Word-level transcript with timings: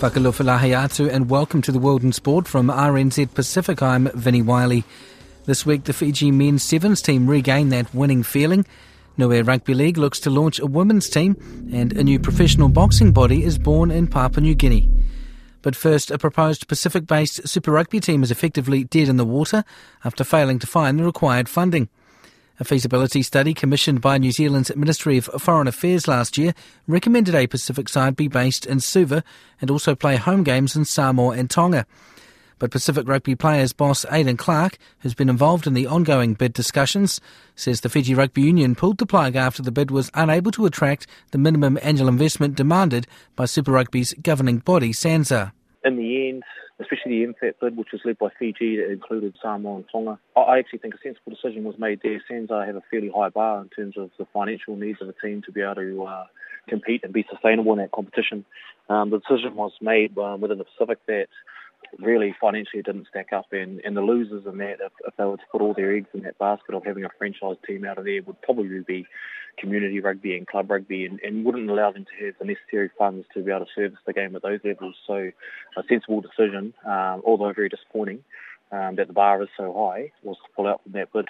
Whakalofalahiatu 0.00 1.10
and 1.10 1.28
welcome 1.28 1.60
to 1.60 1.70
the 1.70 1.78
World 1.78 2.02
in 2.02 2.12
Sport 2.12 2.48
from 2.48 2.68
RNZ 2.68 3.34
Pacific. 3.34 3.82
I'm 3.82 4.08
Vinnie 4.14 4.40
Wylie. 4.40 4.82
This 5.44 5.66
week, 5.66 5.84
the 5.84 5.92
Fiji 5.92 6.30
men's 6.30 6.62
sevens 6.62 7.02
team 7.02 7.28
regained 7.28 7.70
that 7.72 7.94
winning 7.94 8.22
feeling. 8.22 8.64
Niue 9.18 9.46
Rugby 9.46 9.74
League 9.74 9.98
looks 9.98 10.18
to 10.20 10.30
launch 10.30 10.58
a 10.58 10.64
women's 10.64 11.10
team, 11.10 11.36
and 11.70 11.92
a 11.92 12.02
new 12.02 12.18
professional 12.18 12.70
boxing 12.70 13.12
body 13.12 13.44
is 13.44 13.58
born 13.58 13.90
in 13.90 14.06
Papua 14.06 14.40
New 14.40 14.54
Guinea. 14.54 14.90
But 15.60 15.76
first, 15.76 16.10
a 16.10 16.16
proposed 16.16 16.66
Pacific 16.66 17.06
based 17.06 17.46
Super 17.46 17.70
Rugby 17.70 18.00
team 18.00 18.22
is 18.22 18.30
effectively 18.30 18.84
dead 18.84 19.10
in 19.10 19.18
the 19.18 19.26
water 19.26 19.64
after 20.02 20.24
failing 20.24 20.58
to 20.60 20.66
find 20.66 20.98
the 20.98 21.04
required 21.04 21.46
funding. 21.46 21.90
A 22.60 22.64
feasibility 22.64 23.22
study 23.22 23.54
commissioned 23.54 24.02
by 24.02 24.18
New 24.18 24.32
Zealand's 24.32 24.76
Ministry 24.76 25.16
of 25.16 25.24
Foreign 25.24 25.66
Affairs 25.66 26.06
last 26.06 26.36
year 26.36 26.52
recommended 26.86 27.34
a 27.34 27.46
Pacific 27.46 27.88
side 27.88 28.16
be 28.16 28.28
based 28.28 28.66
in 28.66 28.80
Suva 28.80 29.24
and 29.62 29.70
also 29.70 29.94
play 29.94 30.16
home 30.16 30.44
games 30.44 30.76
in 30.76 30.84
Samoa 30.84 31.38
and 31.38 31.48
Tonga. 31.48 31.86
But 32.58 32.70
Pacific 32.70 33.08
Rugby 33.08 33.34
players 33.34 33.72
boss 33.72 34.04
Aidan 34.12 34.36
Clark, 34.36 34.76
who's 34.98 35.14
been 35.14 35.30
involved 35.30 35.66
in 35.66 35.72
the 35.72 35.86
ongoing 35.86 36.34
bid 36.34 36.52
discussions, 36.52 37.18
says 37.56 37.80
the 37.80 37.88
Fiji 37.88 38.14
Rugby 38.14 38.42
Union 38.42 38.74
pulled 38.74 38.98
the 38.98 39.06
plug 39.06 39.36
after 39.36 39.62
the 39.62 39.72
bid 39.72 39.90
was 39.90 40.10
unable 40.12 40.50
to 40.50 40.66
attract 40.66 41.06
the 41.30 41.38
minimum 41.38 41.78
annual 41.80 42.08
investment 42.08 42.56
demanded 42.56 43.06
by 43.36 43.46
Super 43.46 43.72
Rugby's 43.72 44.12
governing 44.20 44.58
body, 44.58 44.92
SANZAAR. 44.92 45.52
In 45.82 45.96
the 45.96 46.28
end, 46.28 46.42
especially 46.80 47.24
the 47.24 47.32
MFAT 47.32 47.54
bid, 47.60 47.76
which 47.76 47.92
was 47.92 48.00
led 48.04 48.18
by 48.18 48.28
Fiji, 48.38 48.76
that 48.76 48.90
included 48.90 49.36
Samoa 49.42 49.76
and 49.76 49.84
Tonga. 49.90 50.18
I 50.36 50.58
actually 50.58 50.80
think 50.80 50.94
a 50.94 50.98
sensible 51.02 51.32
decision 51.32 51.64
was 51.64 51.78
made 51.78 52.00
there. 52.02 52.22
SANZAAR 52.28 52.66
have 52.66 52.76
a 52.76 52.82
fairly 52.90 53.10
high 53.14 53.28
bar 53.28 53.60
in 53.60 53.68
terms 53.68 53.96
of 53.96 54.10
the 54.18 54.26
financial 54.32 54.76
needs 54.76 55.00
of 55.00 55.06
the 55.06 55.14
team 55.22 55.42
to 55.46 55.52
be 55.52 55.60
able 55.60 55.76
to 55.76 56.04
uh, 56.04 56.24
compete 56.68 57.02
and 57.04 57.12
be 57.12 57.26
sustainable 57.30 57.72
in 57.72 57.78
that 57.78 57.92
competition. 57.92 58.44
Um, 58.88 59.10
the 59.10 59.18
decision 59.18 59.54
was 59.54 59.72
made 59.80 60.16
um, 60.18 60.40
within 60.40 60.58
the 60.58 60.64
Pacific 60.64 60.98
that 61.06 61.28
really 61.98 62.34
financially 62.40 62.82
didn't 62.82 63.08
stack 63.08 63.32
up 63.32 63.46
and, 63.52 63.80
and 63.84 63.96
the 63.96 64.00
losers 64.00 64.46
in 64.46 64.58
that 64.58 64.78
if, 64.80 64.92
if 65.06 65.16
they 65.16 65.24
were 65.24 65.36
to 65.36 65.42
put 65.50 65.60
all 65.60 65.74
their 65.74 65.94
eggs 65.94 66.08
in 66.14 66.22
that 66.22 66.38
basket 66.38 66.74
of 66.74 66.84
having 66.84 67.04
a 67.04 67.10
franchise 67.18 67.56
team 67.66 67.84
out 67.84 67.98
of 67.98 68.04
there 68.04 68.22
would 68.22 68.40
probably 68.42 68.80
be 68.80 69.06
community 69.58 70.00
rugby 70.00 70.36
and 70.36 70.46
club 70.46 70.70
rugby 70.70 71.04
and, 71.04 71.20
and 71.20 71.44
wouldn't 71.44 71.68
allow 71.68 71.90
them 71.90 72.04
to 72.04 72.26
have 72.26 72.34
the 72.38 72.44
necessary 72.44 72.90
funds 72.98 73.26
to 73.34 73.42
be 73.42 73.50
able 73.50 73.66
to 73.66 73.72
service 73.74 73.98
the 74.06 74.12
game 74.12 74.34
at 74.36 74.42
those 74.42 74.60
levels. 74.64 74.94
So 75.06 75.30
a 75.76 75.82
sensible 75.88 76.20
decision, 76.20 76.72
um, 76.86 77.22
although 77.26 77.52
very 77.52 77.68
disappointing, 77.68 78.22
um, 78.72 78.96
that 78.96 79.08
the 79.08 79.12
bar 79.12 79.42
is 79.42 79.48
so 79.56 79.72
high, 79.72 80.12
was 80.22 80.36
to 80.36 80.52
pull 80.54 80.68
out 80.68 80.82
from 80.82 80.92
that 80.92 81.12
bid. 81.12 81.28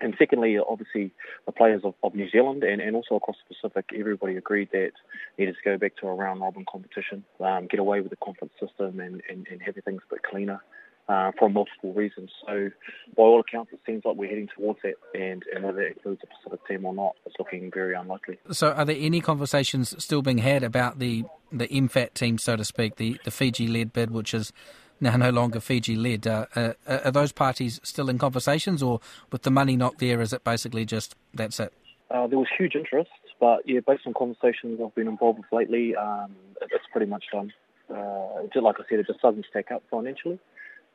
And 0.00 0.14
secondly, 0.18 0.58
obviously, 0.58 1.12
the 1.46 1.52
players 1.52 1.82
of, 1.84 1.94
of 2.02 2.14
New 2.14 2.30
Zealand 2.30 2.64
and, 2.64 2.80
and 2.80 2.96
also 2.96 3.16
across 3.16 3.36
the 3.48 3.54
Pacific, 3.54 3.90
everybody 3.98 4.36
agreed 4.36 4.70
that 4.72 4.92
needed 5.38 5.56
to 5.62 5.70
go 5.70 5.78
back 5.78 5.96
to 5.96 6.08
a 6.08 6.14
round 6.14 6.40
robin 6.40 6.64
competition, 6.70 7.24
um, 7.40 7.66
get 7.66 7.80
away 7.80 8.00
with 8.00 8.10
the 8.10 8.16
conference 8.16 8.52
system 8.60 9.00
and, 9.00 9.22
and, 9.28 9.46
and 9.50 9.62
have 9.62 9.74
things 9.84 10.02
a 10.10 10.14
bit 10.14 10.22
cleaner. 10.22 10.60
Uh, 11.08 11.32
for 11.40 11.50
multiple 11.50 11.92
reasons. 11.92 12.30
So, 12.46 12.70
by 13.16 13.22
all 13.24 13.40
accounts, 13.40 13.72
it 13.72 13.80
seems 13.84 14.04
like 14.04 14.14
we're 14.14 14.28
heading 14.28 14.48
towards 14.56 14.78
that, 14.84 14.94
and, 15.12 15.42
and 15.52 15.64
whether 15.64 15.80
it 15.80 15.96
includes 15.96 16.20
a 16.22 16.26
Pacific 16.28 16.64
team 16.68 16.84
or 16.84 16.94
not, 16.94 17.16
it's 17.26 17.34
looking 17.36 17.68
very 17.74 17.96
unlikely. 17.96 18.38
So, 18.52 18.70
are 18.70 18.84
there 18.84 18.96
any 18.96 19.20
conversations 19.20 19.92
still 20.00 20.22
being 20.22 20.38
had 20.38 20.62
about 20.62 21.00
the 21.00 21.24
the 21.50 21.66
MFAT 21.68 22.14
team, 22.14 22.38
so 22.38 22.56
to 22.56 22.64
speak, 22.64 22.96
the, 22.96 23.18
the 23.24 23.30
Fiji 23.30 23.66
led 23.66 23.92
bid, 23.92 24.10
which 24.10 24.34
is 24.34 24.52
now 25.00 25.16
no 25.16 25.30
longer 25.30 25.60
Fiji 25.60 25.96
led? 25.96 26.26
Uh, 26.26 26.46
uh, 26.54 26.72
are 26.86 27.10
those 27.10 27.32
parties 27.32 27.80
still 27.82 28.08
in 28.08 28.18
conversations, 28.18 28.82
or 28.82 29.00
with 29.32 29.42
the 29.42 29.50
money 29.50 29.76
not 29.76 29.98
there, 29.98 30.20
is 30.20 30.32
it 30.32 30.44
basically 30.44 30.84
just 30.84 31.14
that's 31.34 31.60
it? 31.60 31.72
Uh, 32.10 32.26
there 32.26 32.38
was 32.38 32.48
huge 32.58 32.74
interest, 32.74 33.10
but 33.38 33.60
yeah, 33.66 33.80
based 33.86 34.02
on 34.06 34.14
conversations 34.14 34.80
I've 34.82 34.94
been 34.94 35.08
involved 35.08 35.38
with 35.38 35.52
lately, 35.52 35.94
um, 35.94 36.34
it's 36.60 36.84
pretty 36.92 37.06
much 37.06 37.24
done. 37.32 37.52
Uh, 37.88 38.46
just 38.52 38.62
like 38.62 38.76
I 38.78 38.82
said, 38.88 38.98
it 38.98 39.06
just 39.06 39.20
doesn't 39.20 39.46
stack 39.48 39.70
up 39.70 39.82
financially. 39.90 40.38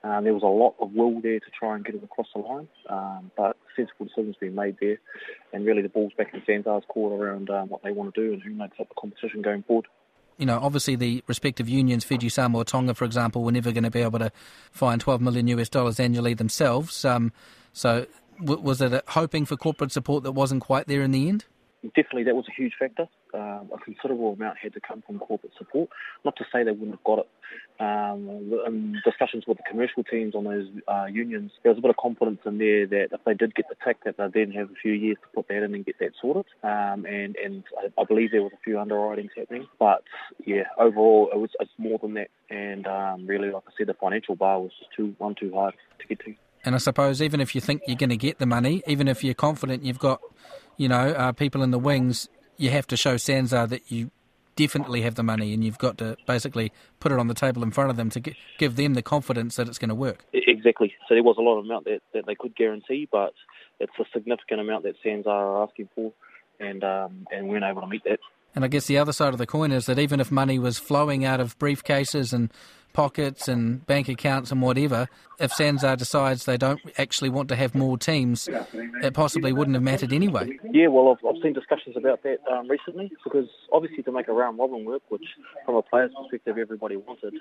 Um, 0.03 0.23
there 0.23 0.33
was 0.33 0.43
a 0.43 0.45
lot 0.45 0.75
of 0.79 0.93
will 0.93 1.19
there 1.19 1.39
to 1.39 1.45
try 1.57 1.75
and 1.75 1.83
get 1.83 1.95
it 1.95 2.03
across 2.03 2.27
the 2.35 2.41
line, 2.41 2.67
um, 2.89 3.31
but 3.35 3.57
sensible 3.75 4.05
decisions 4.05 4.35
being 4.39 4.53
made 4.53 4.77
there, 4.79 4.99
and 5.51 5.65
really 5.65 5.81
the 5.81 5.89
ball's 5.89 6.13
back 6.15 6.31
in 6.33 6.41
SANZAAR's 6.41 6.85
court 6.87 7.19
around 7.19 7.49
um, 7.49 7.69
what 7.69 7.81
they 7.81 7.91
want 7.91 8.13
to 8.13 8.21
do 8.21 8.33
and 8.33 8.41
who 8.43 8.51
makes 8.51 8.79
up 8.79 8.87
the 8.87 8.95
competition 8.95 9.41
going 9.41 9.63
forward. 9.63 9.87
You 10.37 10.45
know, 10.45 10.59
obviously 10.61 10.95
the 10.95 11.23
respective 11.27 11.69
unions, 11.69 12.03
Fiji, 12.03 12.29
Samoa, 12.29 12.65
Tonga, 12.65 12.93
for 12.93 13.05
example, 13.05 13.43
were 13.43 13.51
never 13.51 13.71
going 13.71 13.83
to 13.83 13.91
be 13.91 14.01
able 14.01 14.19
to 14.19 14.31
find 14.71 14.99
12 14.99 15.21
million 15.21 15.47
US 15.47 15.69
dollars 15.69 15.99
annually 15.99 16.33
themselves. 16.33 17.05
Um, 17.05 17.31
so, 17.71 18.05
w- 18.39 18.61
was 18.61 18.81
it 18.81 19.03
hoping 19.09 19.45
for 19.45 19.55
corporate 19.55 19.91
support 19.91 20.23
that 20.23 20.33
wasn't 20.33 20.61
quite 20.61 20.87
there 20.87 21.01
in 21.01 21.11
the 21.11 21.29
end? 21.29 21.45
definitely 21.93 22.23
that 22.23 22.35
was 22.35 22.45
a 22.47 22.53
huge 22.53 22.73
factor. 22.79 23.07
Um, 23.35 23.69
a 23.73 23.77
considerable 23.83 24.33
amount 24.33 24.57
had 24.57 24.73
to 24.73 24.79
come 24.79 25.03
from 25.05 25.19
corporate 25.19 25.51
support. 25.57 25.89
Not 26.23 26.35
to 26.37 26.45
say 26.51 26.63
they 26.63 26.71
wouldn't 26.71 26.91
have 26.91 27.03
got 27.03 27.19
it. 27.19 27.29
Um, 27.77 28.29
in 28.65 29.01
discussions 29.03 29.43
with 29.45 29.57
the 29.57 29.63
commercial 29.69 30.03
teams 30.03 30.33
on 30.35 30.45
those 30.45 30.67
uh, 30.87 31.05
unions, 31.05 31.51
there 31.61 31.71
was 31.71 31.77
a 31.77 31.81
bit 31.81 31.89
of 31.89 31.97
confidence 31.97 32.39
in 32.45 32.57
there 32.57 32.87
that 32.87 33.09
if 33.11 33.23
they 33.25 33.33
did 33.33 33.53
get 33.53 33.65
the 33.67 33.75
tick, 33.85 33.97
that 34.05 34.15
they'd 34.17 34.33
then 34.33 34.51
have 34.51 34.69
a 34.69 34.75
few 34.81 34.93
years 34.93 35.17
to 35.21 35.27
put 35.35 35.47
that 35.49 35.63
in 35.63 35.75
and 35.75 35.85
get 35.85 35.99
that 35.99 36.11
sorted. 36.21 36.45
Um, 36.63 37.05
and 37.05 37.35
and 37.35 37.63
I, 37.77 38.01
I, 38.01 38.05
believe 38.05 38.31
there 38.31 38.43
was 38.43 38.53
a 38.53 38.63
few 38.63 38.79
underwritings 38.79 39.31
happening. 39.35 39.67
But 39.77 40.03
yeah, 40.45 40.63
overall, 40.77 41.29
it 41.33 41.37
was 41.37 41.49
it's 41.59 41.71
more 41.77 41.99
than 41.99 42.13
that. 42.13 42.29
And 42.49 42.87
um, 42.87 43.27
really, 43.27 43.51
like 43.51 43.63
I 43.67 43.71
said, 43.77 43.87
the 43.87 43.93
financial 43.95 44.35
bar 44.35 44.61
was 44.61 44.71
just 44.79 44.91
too 44.95 45.13
one 45.17 45.35
too 45.35 45.53
hard 45.53 45.73
to 45.99 46.07
get 46.07 46.19
to. 46.25 46.33
And 46.63 46.73
I 46.73 46.79
suppose 46.79 47.21
even 47.21 47.41
if 47.41 47.53
you 47.53 47.61
think 47.61 47.81
you're 47.85 47.97
going 47.97 48.09
to 48.09 48.17
get 48.17 48.39
the 48.39 48.45
money, 48.45 48.81
even 48.87 49.07
if 49.07 49.23
you're 49.23 49.35
confident 49.35 49.83
you've 49.83 49.99
got 49.99 50.19
you 50.77 50.89
know, 50.89 51.09
uh, 51.09 51.31
people 51.31 51.63
in 51.63 51.71
the 51.71 51.79
wings, 51.79 52.27
you 52.57 52.69
have 52.69 52.87
to 52.87 52.97
show 52.97 53.15
SANZAAR 53.15 53.67
that 53.69 53.91
you 53.91 54.11
definitely 54.55 55.01
have 55.01 55.15
the 55.15 55.23
money 55.23 55.53
and 55.53 55.63
you've 55.63 55.77
got 55.77 55.97
to 55.97 56.15
basically 56.25 56.71
put 56.99 57.11
it 57.11 57.19
on 57.19 57.27
the 57.27 57.33
table 57.33 57.61
in 57.63 57.71
front 57.71 57.89
of 57.89 57.97
them 57.97 58.09
to 58.09 58.21
give 58.57 58.75
them 58.75 58.93
the 58.93 59.01
confidence 59.01 59.57
that 59.57 59.67
it's 59.67 59.77
going 59.77 59.89
to 59.89 59.95
work. 59.95 60.25
Exactly. 60.33 60.93
So 61.07 61.13
there 61.13 61.23
was 61.23 61.35
a 61.37 61.41
lot 61.41 61.59
of 61.59 61.65
amount 61.65 61.85
that, 61.85 62.01
that 62.13 62.25
they 62.25 62.35
could 62.35 62.55
guarantee, 62.55 63.07
but 63.11 63.33
it's 63.79 63.91
a 63.99 64.05
significant 64.13 64.61
amount 64.61 64.83
that 64.83 64.95
SANZAAR 65.03 65.27
are 65.27 65.63
asking 65.63 65.89
for, 65.93 66.13
and 66.59 66.83
um, 66.83 67.27
and 67.31 67.47
we 67.47 67.51
weren't 67.51 67.65
able 67.65 67.81
to 67.81 67.87
meet 67.87 68.03
that. 68.05 68.19
And 68.55 68.63
I 68.63 68.67
guess 68.69 68.87
the 68.87 68.97
other 68.97 69.11
side 69.11 69.33
of 69.33 69.37
the 69.37 69.45
coin 69.45 69.71
is 69.71 69.85
that 69.85 69.99
even 69.99 70.19
if 70.19 70.31
money 70.31 70.57
was 70.57 70.79
flowing 70.79 71.25
out 71.25 71.39
of 71.39 71.59
briefcases 71.59 72.33
and 72.33 72.51
pockets 72.95 73.49
and 73.49 73.85
bank 73.85 74.07
accounts 74.07 74.51
and 74.51 74.61
whatever, 74.61 75.07
if 75.37 75.51
SANZAAR 75.51 75.97
decides 75.97 76.45
they 76.45 76.55
don't 76.55 76.79
actually 76.97 77.29
want 77.29 77.49
to 77.49 77.55
have 77.57 77.75
more 77.75 77.97
teams, 77.97 78.47
it 78.47 79.13
possibly 79.13 79.51
wouldn't 79.51 79.75
have 79.75 79.83
mattered 79.83 80.13
anyway. 80.13 80.57
Yeah, 80.71 80.87
well, 80.87 81.09
I've, 81.09 81.25
I've 81.27 81.41
seen 81.43 81.51
discussions 81.51 81.97
about 81.97 82.23
that 82.23 82.37
um, 82.49 82.69
recently 82.69 83.11
because 83.21 83.49
obviously 83.73 84.01
to 84.03 84.13
make 84.13 84.29
a 84.29 84.31
round 84.31 84.57
robin 84.57 84.85
work, 84.85 85.01
which 85.09 85.25
from 85.65 85.75
a 85.75 85.81
player's 85.81 86.11
perspective 86.17 86.57
everybody 86.57 86.95
wanted, 86.95 87.33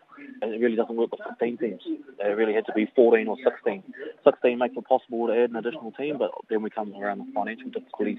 and 0.43 0.53
it 0.53 0.59
really 0.59 0.75
doesn't 0.75 0.97
work 0.97 1.13
with 1.13 1.21
15 1.29 1.59
teams. 1.59 1.83
It 2.19 2.37
really 2.37 2.53
had 2.55 2.67
to 2.67 2.73
be 2.73 2.91
14 2.97 3.29
or 3.29 3.37
16. 3.45 3.85
16 4.25 4.59
makes 4.59 4.77
it 4.77 4.85
possible 4.87 5.29
to 5.29 5.33
add 5.33 5.51
an 5.51 5.57
additional 5.57 5.93
team, 5.93 6.19
but 6.19 6.33
then 6.51 6.63
we 6.63 6.71
come 6.71 6.93
around 7.01 7.19
the 7.19 7.33
financial 7.33 7.71
difficulties. 7.71 8.19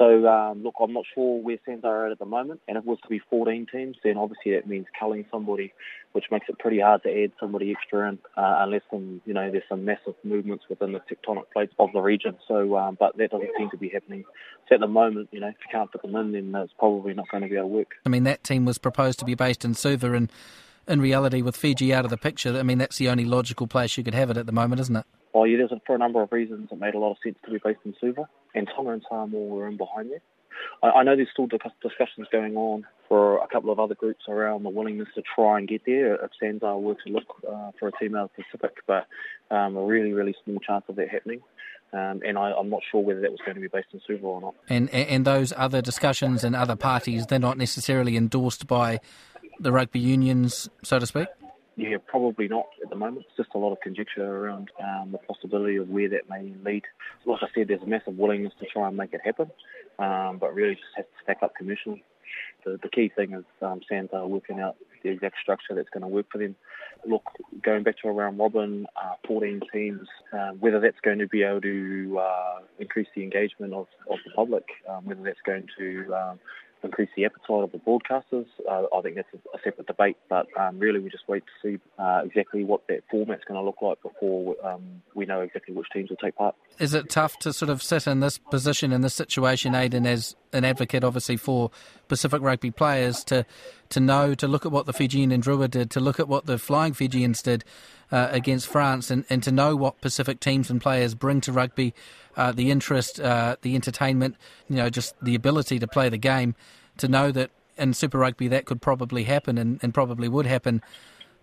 So, 0.00 0.26
um, 0.26 0.62
look, 0.62 0.76
I'm 0.80 0.94
not 0.94 1.04
sure 1.14 1.42
where 1.42 1.58
SANZAAR 1.68 1.84
are 1.84 2.06
at 2.06 2.12
at 2.12 2.18
the 2.18 2.24
moment, 2.24 2.62
and 2.66 2.78
if 2.78 2.84
it 2.84 2.86
was 2.86 2.98
to 3.02 3.08
be 3.08 3.20
14 3.28 3.66
teams, 3.70 3.98
then 4.02 4.16
obviously 4.16 4.52
that 4.52 4.66
means 4.66 4.86
culling 4.98 5.26
somebody, 5.30 5.74
which 6.12 6.24
makes 6.30 6.46
it 6.48 6.58
pretty 6.58 6.80
hard 6.80 7.02
to 7.02 7.22
add 7.22 7.32
somebody 7.38 7.70
extra 7.70 8.08
in, 8.08 8.18
uh, 8.34 8.60
unless 8.60 8.80
some, 8.90 9.20
you 9.26 9.34
know, 9.34 9.50
there's 9.50 9.62
some 9.68 9.84
massive 9.84 10.14
movements 10.24 10.64
within 10.70 10.92
the 10.92 11.00
tectonic 11.00 11.50
plates 11.52 11.74
of 11.78 11.90
the 11.92 12.00
region. 12.00 12.34
So, 12.48 12.78
um, 12.78 12.96
but 12.98 13.18
that 13.18 13.30
doesn't 13.30 13.50
seem 13.58 13.68
to 13.68 13.76
be 13.76 13.90
happening. 13.90 14.24
So 14.70 14.76
at 14.76 14.80
the 14.80 14.86
moment, 14.86 15.28
you 15.32 15.40
know, 15.40 15.48
if 15.48 15.56
you 15.60 15.70
can't 15.70 15.92
put 15.92 16.00
them 16.00 16.16
in, 16.16 16.32
then 16.32 16.54
it's 16.62 16.72
probably 16.78 17.12
not 17.12 17.28
going 17.30 17.42
to 17.42 17.50
be 17.50 17.56
able 17.56 17.68
to 17.68 17.74
work. 17.74 17.90
I 18.06 18.08
mean, 18.08 18.24
that 18.24 18.42
team 18.42 18.64
was 18.64 18.78
proposed 18.78 19.18
to 19.18 19.26
be 19.26 19.34
based 19.34 19.66
in 19.66 19.74
Suva, 19.74 20.14
and 20.14 20.32
in 20.88 21.02
reality, 21.02 21.42
with 21.42 21.58
Fiji 21.58 21.92
out 21.92 22.06
of 22.06 22.10
the 22.10 22.16
picture, 22.16 22.58
I 22.58 22.62
mean, 22.62 22.78
that's 22.78 22.96
the 22.96 23.10
only 23.10 23.26
logical 23.26 23.66
place 23.66 23.98
you 23.98 24.04
could 24.04 24.14
have 24.14 24.30
it 24.30 24.38
at 24.38 24.46
the 24.46 24.52
moment, 24.52 24.80
isn't 24.80 24.96
it? 24.96 25.04
Oh, 25.32 25.44
yeah, 25.44 25.58
there's 25.58 25.72
for 25.86 25.94
a 25.94 25.98
number 25.98 26.22
of 26.22 26.32
reasons 26.32 26.70
it 26.72 26.78
made 26.78 26.94
a 26.94 26.98
lot 26.98 27.12
of 27.12 27.18
sense 27.22 27.36
to 27.44 27.50
be 27.50 27.58
based 27.62 27.80
in 27.84 27.94
Suva, 28.00 28.28
and 28.54 28.68
Tonga 28.74 28.90
and 28.90 29.02
Samoa 29.08 29.46
were 29.46 29.68
in 29.68 29.76
behind 29.76 30.10
there. 30.10 30.22
I, 30.82 30.90
I 30.90 31.02
know 31.04 31.16
there's 31.16 31.28
still 31.32 31.46
discussions 31.46 32.26
going 32.32 32.56
on 32.56 32.86
for 33.08 33.38
a 33.38 33.46
couple 33.48 33.70
of 33.70 33.78
other 33.78 33.94
groups 33.94 34.24
around 34.28 34.62
the 34.62 34.70
willingness 34.70 35.08
to 35.14 35.22
try 35.34 35.58
and 35.58 35.68
get 35.68 35.82
there 35.86 36.14
if 36.14 36.30
SANZAAR 36.40 36.80
were 36.80 36.94
to 36.94 37.12
look 37.12 37.42
uh, 37.48 37.70
for 37.78 37.88
a 37.88 37.92
team 37.92 38.14
out 38.14 38.24
of 38.24 38.30
the 38.36 38.44
Pacific, 38.44 38.76
but 38.86 39.06
um, 39.50 39.76
a 39.76 39.84
really, 39.84 40.12
really 40.12 40.34
small 40.44 40.58
chance 40.60 40.84
of 40.88 40.96
that 40.96 41.08
happening. 41.08 41.40
Um, 41.92 42.22
and 42.24 42.38
I, 42.38 42.52
am 42.52 42.70
not 42.70 42.82
sure 42.90 43.00
whether 43.00 43.20
that 43.20 43.32
was 43.32 43.40
going 43.44 43.56
to 43.56 43.60
be 43.60 43.66
based 43.66 43.88
in 43.92 44.00
Suva 44.06 44.24
or 44.24 44.40
not. 44.40 44.54
And 44.68 44.88
and 44.90 45.24
those 45.24 45.52
other 45.56 45.82
discussions 45.82 46.44
and 46.44 46.54
other 46.54 46.76
parties, 46.76 47.26
they're 47.26 47.40
not 47.40 47.58
necessarily 47.58 48.16
endorsed 48.16 48.68
by 48.68 49.00
the 49.58 49.72
rugby 49.72 49.98
unions, 49.98 50.68
so 50.84 51.00
to 51.00 51.06
speak. 51.06 51.26
Yeah, 51.80 51.96
probably 52.06 52.46
not 52.46 52.66
at 52.82 52.90
the 52.90 52.96
moment. 52.96 53.24
It's 53.26 53.36
just 53.38 53.54
a 53.54 53.58
lot 53.58 53.72
of 53.72 53.80
conjecture 53.80 54.22
around 54.22 54.70
um, 54.84 55.12
the 55.12 55.18
possibility 55.18 55.76
of 55.76 55.88
where 55.88 56.10
that 56.10 56.28
may 56.28 56.52
lead. 56.62 56.82
Like 57.24 57.42
I 57.42 57.46
said, 57.54 57.68
there's 57.68 57.80
a 57.80 57.86
massive 57.86 58.18
willingness 58.18 58.52
to 58.60 58.66
try 58.66 58.86
and 58.86 58.98
make 58.98 59.14
it 59.14 59.22
happen, 59.24 59.50
um, 59.98 60.36
but 60.38 60.54
really 60.54 60.74
just 60.74 60.84
has 60.96 61.06
to 61.06 61.22
stack 61.22 61.38
up 61.42 61.54
commercially. 61.56 62.04
The, 62.66 62.78
the 62.82 62.90
key 62.90 63.10
thing 63.16 63.32
is 63.32 63.44
um, 63.62 63.80
SANZAAR 63.90 64.28
working 64.28 64.60
out 64.60 64.76
the 65.02 65.08
exact 65.08 65.36
structure 65.42 65.74
that's 65.74 65.88
going 65.88 66.02
to 66.02 66.08
work 66.08 66.26
for 66.30 66.36
them. 66.36 66.54
Look, 67.06 67.22
going 67.62 67.82
back 67.82 67.96
to 68.02 68.08
around 68.08 68.36
robin, 68.36 68.86
uh, 69.02 69.14
14 69.26 69.62
teams, 69.72 70.06
uh, 70.34 70.50
whether 70.60 70.80
that's 70.80 71.00
going 71.02 71.20
to 71.20 71.28
be 71.28 71.44
able 71.44 71.62
to 71.62 72.20
uh, 72.20 72.58
increase 72.78 73.08
the 73.16 73.22
engagement 73.22 73.72
of, 73.72 73.86
of 74.10 74.18
the 74.26 74.32
public, 74.36 74.64
um, 74.86 75.06
whether 75.06 75.22
that's 75.22 75.40
going 75.46 75.66
to 75.78 76.14
um, 76.14 76.40
increase 76.82 77.08
the 77.16 77.24
appetite 77.24 77.64
of 77.64 77.72
the 77.72 77.78
broadcasters. 77.78 78.46
Uh, 78.68 78.84
I 78.94 79.00
think 79.02 79.16
that's 79.16 79.28
a, 79.34 79.56
a 79.56 79.60
separate 79.62 79.86
debate, 79.86 80.16
but 80.28 80.46
um, 80.58 80.78
really 80.78 81.00
we 81.00 81.10
just 81.10 81.28
wait 81.28 81.42
to 81.46 81.68
see 81.68 81.80
uh, 81.98 82.22
exactly 82.24 82.64
what 82.64 82.86
that 82.88 83.02
format's 83.10 83.44
going 83.44 83.58
to 83.58 83.64
look 83.64 83.82
like 83.82 84.02
before 84.02 84.56
um, 84.64 85.02
we 85.14 85.26
know 85.26 85.40
exactly 85.40 85.74
which 85.74 85.88
teams 85.92 86.10
will 86.10 86.16
take 86.16 86.36
part. 86.36 86.54
Is 86.78 86.94
it 86.94 87.10
tough 87.10 87.38
to 87.40 87.52
sort 87.52 87.70
of 87.70 87.82
sit 87.82 88.06
in 88.06 88.20
this 88.20 88.38
position, 88.38 88.92
in 88.92 89.00
this 89.00 89.14
situation, 89.14 89.74
Aidan, 89.74 90.06
as 90.06 90.36
an 90.52 90.64
advocate 90.64 91.04
obviously 91.04 91.36
for 91.36 91.70
Pacific 92.08 92.42
rugby 92.42 92.70
players 92.70 93.22
to 93.24 93.46
to 93.90 94.00
know, 94.00 94.34
to 94.36 94.46
look 94.46 94.64
at 94.64 94.70
what 94.70 94.86
the 94.86 94.92
Fijian 94.92 95.32
and 95.32 95.42
Drua 95.42 95.68
did, 95.68 95.90
to 95.90 96.00
look 96.00 96.20
at 96.20 96.28
what 96.28 96.46
the 96.46 96.58
Flying 96.58 96.92
Fijians 96.92 97.42
did 97.42 97.64
uh, 98.12 98.28
against 98.30 98.66
France, 98.66 99.10
and, 99.10 99.24
and 99.30 99.42
to 99.42 99.52
know 99.52 99.76
what 99.76 100.00
Pacific 100.00 100.40
teams 100.40 100.70
and 100.70 100.80
players 100.80 101.14
bring 101.14 101.40
to 101.42 101.52
rugby, 101.52 101.94
uh, 102.36 102.52
the 102.52 102.70
interest, 102.70 103.20
uh, 103.20 103.56
the 103.62 103.74
entertainment, 103.74 104.36
you 104.68 104.76
know, 104.76 104.90
just 104.90 105.14
the 105.22 105.34
ability 105.34 105.78
to 105.78 105.86
play 105.86 106.08
the 106.08 106.18
game, 106.18 106.54
to 106.98 107.08
know 107.08 107.30
that 107.32 107.50
in 107.76 107.94
Super 107.94 108.18
Rugby 108.18 108.48
that 108.48 108.66
could 108.66 108.82
probably 108.82 109.24
happen 109.24 109.58
and, 109.58 109.80
and 109.82 109.94
probably 109.94 110.28
would 110.28 110.46
happen, 110.46 110.82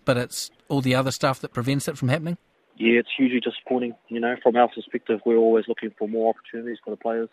but 0.04 0.16
it's 0.16 0.50
all 0.68 0.80
the 0.80 0.94
other 0.94 1.10
stuff 1.10 1.40
that 1.40 1.52
prevents 1.52 1.88
it 1.88 1.98
from 1.98 2.08
happening? 2.08 2.38
Yeah, 2.78 3.00
it's 3.00 3.08
hugely 3.16 3.40
disappointing. 3.40 3.94
You 4.08 4.20
know, 4.20 4.36
from 4.42 4.56
our 4.56 4.68
perspective, 4.68 5.20
we're 5.26 5.36
always 5.36 5.64
looking 5.66 5.92
for 5.98 6.08
more 6.08 6.32
opportunities 6.32 6.78
for 6.84 6.90
the 6.90 6.96
players. 6.96 7.28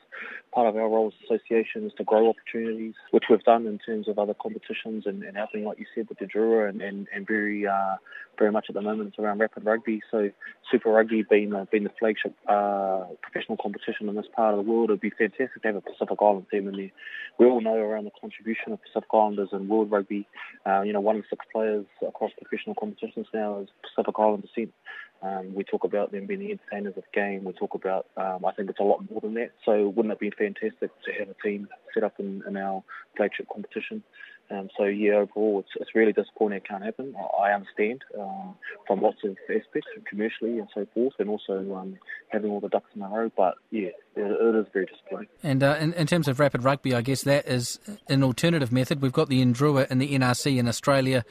Part 0.52 0.68
of 0.68 0.76
our 0.76 0.90
role 0.90 1.08
as 1.08 1.26
association 1.26 1.86
is 1.86 1.94
to 1.98 2.04
grow 2.04 2.30
opportunities, 2.30 2.96
which 3.12 3.26
we've 3.30 3.44
done 3.44 3.68
in 3.68 3.78
terms 3.78 4.08
of 4.08 4.18
other 4.18 4.34
competitions 4.34 5.04
and, 5.06 5.24
and 5.24 5.38
helping, 5.38 5.64
like 5.64 5.78
you 5.78 5.86
said, 5.94 6.10
with 6.10 6.18
the 6.18 6.26
Drua 6.26 6.68
and, 6.70 6.82
and, 6.82 7.08
and 7.14 7.28
very 7.28 7.68
uh, 7.68 7.96
very 8.38 8.52
much 8.52 8.66
at 8.70 8.76
the 8.76 8.82
moment 8.82 9.10
it's 9.10 9.20
around 9.20 9.40
rapid 9.40 9.66
rugby. 9.66 10.02
So 10.12 10.30
Super 10.72 10.92
Rugby 10.92 11.24
being 11.30 11.52
the, 11.52 11.68
being 11.72 11.84
the 11.84 11.92
flagship 12.00 12.36
uh, 12.48 13.06
professional 13.22 13.58
competition 13.58 14.10
in 14.10 14.16
this 14.16 14.26
part 14.36 14.54
of 14.54 14.66
the 14.66 14.70
world, 14.70 14.90
it'd 14.90 15.02
be 15.02 15.12
fantastic 15.12 15.62
to 15.62 15.68
have 15.68 15.76
a 15.76 15.82
Pacific 15.82 16.18
Island 16.20 16.46
team 16.52 16.68
in 16.68 16.76
there. 16.76 16.92
We 17.40 17.46
all 17.46 17.62
know 17.62 17.76
around 17.76 18.06
the 18.06 18.12
contribution 18.20 18.74
of 18.74 18.80
Pacific 18.82 19.10
Islanders 19.14 19.50
in 19.52 19.68
world 19.68 19.92
rugby. 19.92 20.28
Uh, 20.66 20.82
you 20.82 20.94
know, 20.94 21.02
one 21.02 21.18
in 21.18 21.24
six 21.30 21.46
players 21.52 21.86
across 22.06 22.32
professional 22.42 22.76
competitions 22.76 23.28
now 23.34 23.60
is 23.60 23.70
Pacific 23.84 24.16
Island 24.18 24.44
descent. 24.44 24.74
Um, 25.26 25.56
we 25.56 25.64
talk 25.64 25.84
about 25.84 26.12
them 26.12 26.28
being 26.28 26.40
the 26.40 26.52
entertainers 26.52 26.94
of 26.98 27.04
the 27.04 27.20
game. 27.20 27.46
We 27.46 27.54
talk 27.54 27.74
about, 27.74 28.06
um, 28.16 28.46
I 28.46 28.52
think 28.52 28.70
it's 28.70 28.80
a 28.80 28.84
lot 28.84 29.10
more 29.10 29.22
than 29.22 29.34
that. 29.36 29.52
So 29.66 29.90
wouldn't 29.90 30.12
it 30.12 30.20
be 30.20 30.30
fantastic 30.30 30.92
to 31.04 31.12
have 31.18 31.30
a 31.30 31.36
team 31.42 31.68
set 31.94 32.04
up 32.04 32.20
in, 32.20 32.44
in 32.48 32.56
our 32.58 32.84
flagship 33.18 33.48
competition? 33.52 34.04
Um, 34.52 34.70
so 34.78 34.84
yeah, 34.84 35.14
overall, 35.14 35.62
it's, 35.62 35.70
it's 35.80 35.96
really 35.96 36.14
disappointing 36.14 36.58
it 36.58 36.68
can't 36.68 36.84
happen. 36.84 37.16
I 37.40 37.52
understand 37.52 38.04
um, 38.20 38.54
from 38.86 39.02
lots 39.02 39.18
of 39.24 39.36
aspects, 39.50 39.88
commercially 40.08 40.60
and 40.60 40.68
so 40.72 40.86
forth, 40.94 41.14
and 41.18 41.30
also 41.30 41.74
um, 41.74 41.98
having 42.28 42.52
all 42.52 42.60
the 42.60 42.70
ducks 42.70 42.92
in 42.96 43.02
a 43.02 43.08
row. 43.08 43.32
But 43.36 43.56
yeah, 43.72 43.88
it, 43.88 43.96
it 44.16 44.56
is 44.56 44.68
very 44.72 44.86
disappointing. 44.86 45.30
And 45.42 45.64
uh, 45.64 45.78
in, 45.80 45.94
in, 45.94 46.06
terms 46.06 46.28
of 46.28 46.40
rapid 46.40 46.64
rugby, 46.64 46.94
I 46.94 47.02
guess 47.02 47.24
that 47.24 47.48
is 47.48 47.80
an 48.08 48.24
alternative 48.24 48.72
method. 48.72 49.02
We've 49.02 49.12
got 49.12 49.30
the 49.30 49.44
Ndrua 49.44 49.88
and 49.90 50.00
the 50.00 50.14
NRC 50.14 50.58
in 50.60 50.68
Australia. 50.68 51.26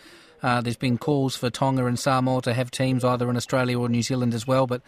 Uh, 0.44 0.60
there's 0.60 0.76
been 0.76 0.98
calls 0.98 1.34
for 1.34 1.48
Tonga 1.48 1.86
and 1.86 1.98
Samoa 1.98 2.42
to 2.42 2.52
have 2.52 2.70
teams 2.70 3.02
either 3.02 3.30
in 3.30 3.36
Australia 3.36 3.80
or 3.80 3.88
New 3.88 4.02
Zealand 4.02 4.34
as 4.34 4.46
well. 4.46 4.66
But 4.66 4.82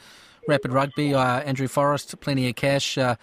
rapid 0.46 0.70
rugby, 0.70 1.14
uh, 1.14 1.40
Andrew 1.40 1.66
Forrest, 1.66 2.20
plenty 2.20 2.46
of 2.50 2.56
cash. 2.56 2.98
Uh, 2.98 3.16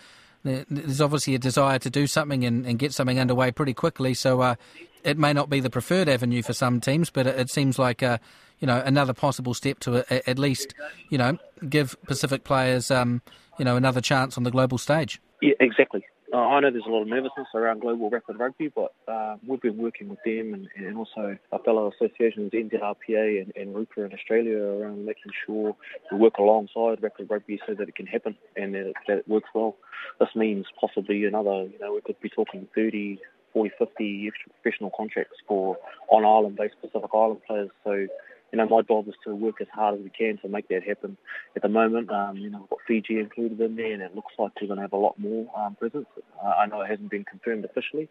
there's 0.44 1.00
obviously 1.00 1.36
a 1.36 1.40
desire 1.40 1.78
to 1.78 1.92
do 1.92 2.08
something 2.08 2.44
and, 2.44 2.66
and, 2.66 2.80
get 2.80 2.92
something 2.92 3.20
underway 3.20 3.52
pretty 3.52 3.76
quickly. 3.76 4.16
So 4.16 4.42
uh, 4.42 4.56
it 5.04 5.16
may 5.20 5.32
not 5.32 5.48
be 5.48 5.60
the 5.60 5.70
preferred 5.70 6.10
avenue 6.10 6.42
for 6.42 6.54
some 6.54 6.82
teams, 6.82 7.12
but 7.12 7.28
it, 7.28 7.40
it 7.40 7.50
seems 7.52 7.78
like 7.78 8.02
uh, 8.02 8.18
you 8.60 8.66
know 8.66 8.82
another 8.84 9.14
possible 9.14 9.54
step 9.54 9.78
to 9.82 10.00
uh, 10.00 10.20
at 10.26 10.40
least 10.40 10.74
you 11.10 11.20
know 11.20 11.38
give 11.70 11.96
Pacific 12.08 12.44
players 12.44 12.90
um, 12.90 13.22
you 13.60 13.64
know 13.64 13.76
another 13.76 14.02
chance 14.02 14.38
on 14.38 14.44
the 14.44 14.52
global 14.52 14.80
stage. 14.80 15.22
Yeah, 15.40 15.54
exactly. 15.60 16.04
I 16.38 16.60
know 16.62 16.72
there's 16.72 16.86
a 16.88 16.90
lot 16.90 17.04
of 17.04 17.08
nervousness 17.08 17.48
around 17.54 17.82
global 17.82 18.10
rapid 18.10 18.40
rugby, 18.40 18.68
but 18.68 18.94
uh, 19.08 19.36
we've 19.46 19.62
been 19.62 19.78
working 19.78 20.10
with 20.10 20.18
them 20.26 20.54
and, 20.54 20.68
and 20.76 20.98
also 20.98 21.38
our 21.52 21.60
fellow 21.60 21.92
associations, 21.92 22.52
NZRPA 22.52 23.42
and, 23.44 23.54
and 23.56 23.76
RUPA 23.76 24.08
in 24.08 24.14
Australia, 24.14 24.58
around 24.58 25.06
making 25.06 25.32
sure 25.46 25.76
we 26.12 26.18
work 26.18 26.38
alongside 26.40 27.04
rapid 27.04 27.30
rugby 27.30 27.60
so 27.68 27.76
that 27.76 27.88
it 27.88 27.96
can 27.96 28.08
happen 28.08 28.36
and 28.56 28.74
that 28.74 28.88
it, 28.88 28.96
that 29.08 29.18
it 29.20 29.28
works 29.28 29.50
well. 29.54 29.76
This 30.20 30.30
means 30.36 30.66
possibly 30.82 31.26
another, 31.26 31.64
you 31.66 31.78
know, 31.80 31.94
we 31.94 32.02
could 32.02 32.20
be 32.20 32.30
talking 32.30 32.68
30, 32.74 33.20
40, 33.54 33.72
50 33.78 34.28
extra 34.28 34.52
professional 34.54 34.92
contracts 34.98 35.38
for 35.48 35.78
on 36.10 36.26
island 36.26 36.56
based 36.56 36.76
Pacific 36.82 37.12
Island 37.14 37.42
players. 37.46 37.70
So 37.84 38.08
you 38.54 38.58
know, 38.58 38.68
my 38.68 38.84
job 38.84 39.08
is 39.08 39.16
to 39.24 39.34
work 39.34 39.56
as 39.62 39.68
hard 39.74 39.96
as 39.96 40.04
we 40.04 40.12
can 40.12 40.38
to 40.38 40.48
make 40.48 40.68
that 40.68 40.84
happen. 40.84 41.18
At 41.56 41.64
the 41.64 41.70
moment, 41.70 42.12
um, 42.12 42.38
you 42.38 42.52
know, 42.52 42.60
we've 42.60 42.70
got 42.70 42.80
Fiji 42.88 43.20
included 43.20 43.60
in 43.60 43.76
there, 43.76 43.92
and 43.92 44.02
it 44.04 44.16
looks 44.16 44.32
like 44.38 44.52
we're 44.62 44.68
going 44.68 44.78
to 44.78 44.84
have 44.84 44.94
a 44.94 44.98
lot 44.98 45.18
more 45.18 45.48
um, 45.58 45.74
presence. 45.74 46.06
Uh, 46.40 46.50
I 46.50 46.68
know 46.68 46.82
it 46.82 46.90
hasn't 46.90 47.10
been 47.10 47.26
confirmed 47.26 47.66
officially, 47.66 48.10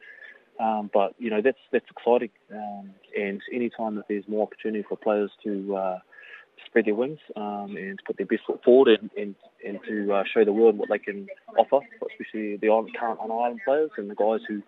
um, 0.58 0.90
but 0.92 1.14
you 1.18 1.30
know, 1.30 1.40
that's 1.40 1.60
that's 1.70 1.86
exciting. 1.88 2.30
Um, 2.52 2.90
and 3.16 3.40
any 3.52 3.70
time 3.70 3.94
that 3.94 4.06
there's 4.08 4.26
more 4.26 4.42
opportunity 4.42 4.84
for 4.88 4.96
players 4.96 5.30
to 5.44 5.76
uh, 5.76 5.98
spread 6.66 6.86
their 6.86 6.96
wings 6.96 7.20
um, 7.36 7.76
and 7.78 8.00
put 8.04 8.16
their 8.16 8.26
best 8.26 8.42
foot 8.44 8.64
forward 8.64 8.98
and, 9.00 9.10
and, 9.16 9.36
and 9.64 9.78
to 9.86 10.12
uh, 10.12 10.24
show 10.34 10.44
the 10.44 10.52
world 10.52 10.76
what 10.76 10.88
they 10.88 10.98
can 10.98 11.28
offer, 11.56 11.86
especially 12.10 12.56
the 12.56 12.66
current 12.98 13.20
on-island 13.20 13.60
players 13.64 13.90
and 13.96 14.10
the 14.10 14.16
guys 14.16 14.40
who 14.48 14.60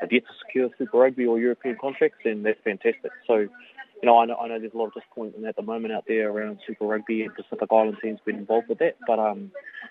have 0.00 0.10
yet 0.10 0.22
to 0.26 0.32
secure 0.44 0.70
Super 0.76 0.98
Rugby 0.98 1.26
or 1.26 1.38
European 1.38 1.76
contracts, 1.80 2.18
then 2.24 2.42
that's 2.42 2.58
fantastic. 2.64 3.12
So 3.28 3.46
you 4.02 4.06
know, 4.06 4.18
I 4.18 4.24
know, 4.24 4.36
I 4.36 4.48
know 4.48 4.58
there's 4.58 4.72
a 4.72 4.78
lot 4.78 4.86
of 4.86 4.94
disappointment 4.94 5.46
at 5.46 5.56
the 5.56 5.62
moment 5.62 5.92
out 5.92 6.04
there 6.08 6.30
around 6.30 6.58
Super 6.66 6.86
Rugby 6.86 7.22
and 7.22 7.34
Pacific 7.34 7.68
Island 7.70 7.98
teams 8.02 8.18
being 8.24 8.38
involved 8.38 8.68
with 8.68 8.78
that, 8.78 8.96
but 9.06 9.18
um, 9.18 9.50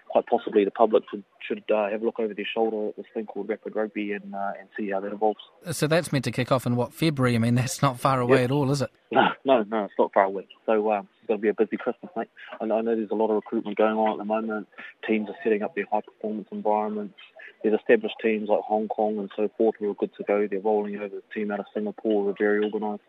quite 0.10 0.26
possibly 0.26 0.66
the 0.66 0.72
public 0.72 1.04
should, 1.12 1.24
should 1.48 1.64
uh, 1.72 1.90
have 1.90 2.02
a 2.02 2.06
look 2.06 2.20
over 2.20 2.34
their 2.34 2.48
shoulder 2.52 2.90
at 2.90 2.96
this 2.96 3.06
thing 3.14 3.28
called 3.28 3.50
Rapid 3.50 3.76
Rugby 3.76 4.14
and 4.14 4.34
uh, 4.34 4.52
and 4.60 4.68
see 4.78 4.90
how 4.90 5.00
that 5.00 5.14
evolves. 5.14 5.40
So 5.72 5.88
that's 5.88 6.12
meant 6.12 6.26
to 6.26 6.32
kick 6.32 6.52
off 6.52 6.66
in 6.66 6.76
what 6.76 6.94
February? 6.94 7.36
I 7.36 7.40
mean, 7.40 7.56
that's 7.56 7.82
not 7.82 8.00
far 8.00 8.20
away 8.20 8.42
yep. 8.42 8.46
at 8.46 8.52
all, 8.52 8.72
is 8.72 8.82
it? 8.82 8.90
No, 9.12 9.28
no, 9.46 9.64
no, 9.64 9.86
it's 9.86 9.94
not 9.98 10.14
far 10.14 10.24
away. 10.24 10.48
So 10.66 10.92
um, 10.92 11.08
it's 11.20 11.28
going 11.28 11.40
to 11.40 11.42
be 11.42 11.50
a 11.50 11.54
busy 11.54 11.78
Christmas, 11.78 12.12
mate. 12.16 12.30
I 12.60 12.66
know, 12.66 12.78
I 12.78 12.82
know 12.82 12.96
there's 12.96 13.12
a 13.12 13.16
lot 13.16 13.30
of 13.30 13.36
recruitment 13.36 13.78
going 13.78 13.96
on 13.96 14.14
at 14.14 14.18
the 14.18 14.26
moment. 14.26 14.68
Teams 15.08 15.30
are 15.30 15.36
setting 15.44 15.62
up 15.62 15.76
their 15.76 15.86
high 15.92 16.02
performance 16.02 16.48
environments. 16.52 17.16
There's 17.64 17.78
established 17.78 18.16
teams 18.22 18.50
like 18.50 18.62
Hong 18.62 18.88
Kong 18.88 19.18
and 19.18 19.30
so 19.36 19.50
forth 19.58 19.76
who 19.80 19.90
are 19.92 19.96
good 19.96 20.12
to 20.18 20.24
go. 20.24 20.48
They're 20.48 20.60
rolling 20.60 20.96
over. 20.96 21.10
The 21.10 21.22
team 21.34 21.52
out 21.52 21.60
of 21.60 21.66
Singapore 21.74 22.26
they're 22.26 22.48
very 22.48 22.64
organised. 22.64 23.04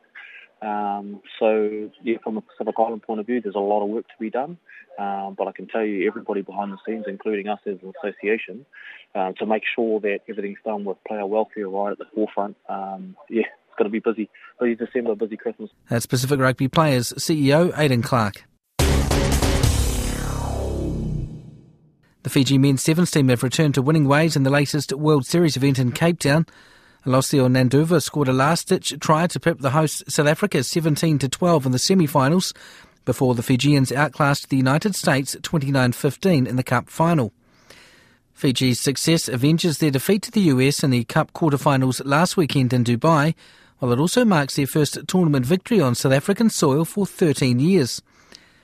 Um, 0.63 1.21
so, 1.39 1.91
yeah, 2.03 2.17
from 2.23 2.37
a 2.37 2.41
Pacific 2.43 2.75
Island 2.79 3.03
point 3.03 3.21
of 3.21 3.27
view, 3.27 3.41
there's 3.41 3.55
a 3.55 3.59
lot 3.59 3.83
of 3.83 3.89
work 3.89 4.07
to 4.07 4.15
be 4.21 4.31
done. 4.31 4.59
Um, 4.99 5.35
but 5.37 5.49
I 5.49 5.53
can 5.53 5.67
tell 5.67 5.85
you, 5.85 6.07
everybody 6.07 6.43
behind 6.43 6.73
the 6.73 6.79
scenes, 6.87 7.05
including 7.09 7.49
us 7.49 7.61
as 7.67 7.79
an 7.83 7.93
association, 8.03 8.67
uh, 9.15 9.33
to 9.33 9.47
make 9.47 9.63
sure 9.75 10.01
that 10.01 10.21
everything's 10.29 10.59
done 10.65 10.85
with 10.85 10.99
player 11.07 11.27
welfare 11.27 11.69
right 11.69 11.93
at 11.93 11.99
the 11.99 12.05
forefront. 12.15 12.57
Um, 12.69 13.17
yeah, 13.31 13.43
it's 13.43 13.79
going 13.79 13.91
to 13.91 13.91
be 13.91 14.01
busy. 14.01 14.29
Busy 14.61 14.75
December, 14.75 15.15
busy 15.15 15.37
Christmas. 15.37 15.71
That's 15.89 16.07
Pacific 16.07 16.39
Rugby 16.39 16.69
Players 16.69 17.13
CEO 17.15 17.77
Aidan 17.79 18.03
Clark. 18.03 18.45
The 22.23 22.29
Fiji 22.29 22.59
men's 22.59 22.83
sevens 22.83 23.11
team 23.11 23.29
have 23.31 23.43
returned 23.43 23.75
to 23.75 23.83
winning 23.83 24.07
ways 24.07 24.37
in 24.37 24.43
the 24.43 24.51
latest 24.51 24.93
World 24.93 25.25
Series 25.25 25.57
event 25.57 25.79
in 25.79 25.93
Cape 25.93 26.19
Town. 26.19 26.45
Alosio 27.07 27.49
Naduva 27.49 28.03
scored 28.03 28.29
a 28.29 28.33
last-ditch 28.33 28.99
try 29.01 29.27
to 29.27 29.41
pip 29.41 29.61
the 29.61 29.71
hosts 29.71 30.03
South 30.15 30.27
Africa 30.27 30.63
17 30.63 31.19
to 31.21 31.31
12 31.31 31.65
in 31.65 31.73
the 31.73 31.79
semi-finals 31.79 32.53
before 33.07 33.35
the 33.35 33.43
Fijians 33.43 33.91
outclassed 33.91 34.51
the 34.51 34.59
United 34.59 34.95
States 34.95 35.35
29-15 35.37 36.47
in 36.47 36.57
the 36.57 36.63
Cup 36.63 36.91
final. 36.91 37.33
Fiji's 38.35 38.81
success 38.81 39.31
avenges 39.31 39.79
their 39.79 39.91
defeat 39.91 40.21
to 40.25 40.31
the 40.31 40.53
US 40.53 40.85
in 40.85 40.91
the 40.91 41.05
Cup 41.05 41.33
quarter-finals 41.33 42.05
last 42.05 42.37
weekend 42.37 42.75
in 42.75 42.85
Dubai, 42.85 43.35
while 43.79 43.93
it 43.93 43.99
also 43.99 44.27
marks 44.27 44.57
their 44.57 44.67
first 44.67 44.99
tournament 45.09 45.47
victory 45.47 45.81
on 45.81 45.95
South 45.95 46.13
African 46.13 46.51
soil 46.51 46.85
for 46.85 47.07
13 47.07 47.61
years. 47.61 48.03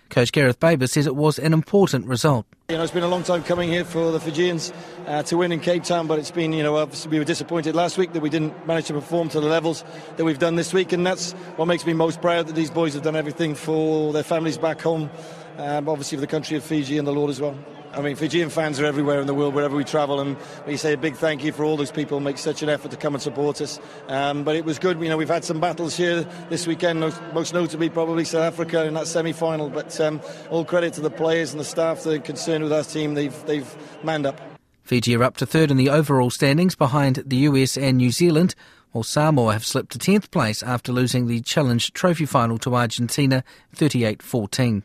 Coach 0.09 0.33
Gareth 0.33 0.61
Baber 0.61 0.87
says 0.87 1.07
it 1.07 1.17
was 1.17 1.39
an 1.39 1.53
important 1.53 2.07
result. 2.07 2.47
You 2.69 2.77
know, 2.77 2.83
it's 2.83 2.93
been 2.93 3.03
a 3.03 3.09
long 3.09 3.23
time 3.23 3.45
coming 3.45 3.69
here 3.69 3.85
for 3.85 4.11
the 4.11 4.19
Fijians 4.19 4.73
uh, 5.07 5.23
to 5.25 5.37
win 5.37 5.53
in 5.53 5.61
Cape 5.61 5.85
Town, 5.85 6.07
but 6.07 6.19
it's 6.19 6.31
been, 6.31 6.53
you 6.53 6.63
know, 6.63 6.77
obviously 6.77 7.13
we 7.13 7.19
were 7.19 7.25
disappointed 7.25 7.77
last 7.77 7.97
week 7.97 8.13
that 8.13 8.21
we 8.21 8.31
didn't 8.31 8.67
manage 8.67 8.87
to 8.87 8.93
perform 8.93 9.29
to 9.29 9.41
the 9.41 9.47
levels 9.47 9.85
that 10.17 10.25
we've 10.25 10.39
done 10.39 10.57
this 10.57 10.75
week, 10.75 10.93
and 10.93 11.07
that's 11.07 11.33
what 11.57 11.67
makes 11.67 11.87
me 11.87 11.93
most 11.93 12.21
proud 12.21 12.49
that 12.49 12.55
these 12.55 12.71
boys 12.71 12.95
have 12.95 13.03
done 13.03 13.15
everything 13.15 13.55
for 13.55 14.13
their 14.13 14.25
families 14.25 14.59
back 14.59 14.81
home, 14.81 15.11
um, 15.59 15.89
obviously 15.89 16.17
for 16.17 16.23
the 16.23 16.27
country 16.27 16.57
of 16.57 16.65
Fiji 16.65 16.99
and 16.99 17.07
the 17.07 17.13
Lord 17.13 17.31
as 17.31 17.41
well. 17.41 17.57
I 17.97 18.03
mean, 18.03 18.15
Fijian 18.15 18.51
fans 18.51 18.79
are 18.79 18.85
everywhere 18.85 19.21
in 19.21 19.27
the 19.27 19.33
world, 19.33 19.55
wherever 19.55 19.75
we 19.75 19.83
travel, 19.83 20.21
and 20.21 20.37
we 20.67 20.77
say 20.77 20.93
a 20.93 20.99
big 20.99 21.17
thank 21.17 21.43
you 21.43 21.51
for 21.51 21.65
all 21.65 21.79
those 21.79 21.91
people 21.91 22.19
who 22.19 22.25
make 22.25 22.37
such 22.37 22.63
an 22.63 22.69
effort 22.69 22.91
to 22.91 22.97
come 22.99 23.15
and 23.15 23.23
support 23.23 23.63
us. 23.63 23.81
Um, 24.09 24.45
but 24.45 24.55
it 24.55 24.67
was 24.67 24.79
good. 24.79 25.01
You 25.01 25.09
know, 25.09 25.17
we've 25.17 25.29
had 25.29 25.47
some 25.47 25.61
battles 25.61 25.97
here 25.97 26.27
this 26.51 26.67
weekend, 26.67 27.01
most 27.01 27.55
notably 27.55 27.89
probably 27.89 28.25
South 28.25 28.43
Africa 28.43 28.85
in 28.85 28.93
that 28.95 29.07
semi-final. 29.07 29.71
But 29.71 29.99
um, 29.99 30.21
all 30.51 30.63
credit 30.63 30.93
to 30.95 31.01
the 31.01 31.11
players 31.11 31.53
and 31.53 31.61
the 31.61 31.65
staff 31.65 32.03
that 32.03 32.13
are 32.13 32.19
concerned 32.19 32.65
with 32.65 32.73
our 32.73 32.85
team. 32.85 33.15
They've 33.15 33.47
they've 33.47 34.05
manned 34.05 34.27
up. 34.27 34.39
Fiji 34.83 35.17
are 35.17 35.23
up 35.23 35.39
to 35.39 35.47
third 35.47 35.71
in 35.71 35.79
the 35.79 35.89
overall 35.89 36.31
standings 36.31 36.77
behind 36.77 37.23
the 37.25 37.37
US 37.39 37.79
and 37.79 37.97
New 37.97 38.11
Zealand, 38.11 38.55
while 38.93 39.05
Samoa 39.05 39.55
have 39.55 39.65
slipped 39.65 39.93
to 39.93 39.99
10th 39.99 40.31
place 40.31 40.63
after 40.63 40.93
losing 40.93 41.27
the 41.27 41.41
Challenge 41.41 41.93
Trophy 41.95 42.27
final 42.27 42.59
to 42.59 42.75
Argentina 42.75 43.43
38 43.75 44.23
14. 44.23 44.85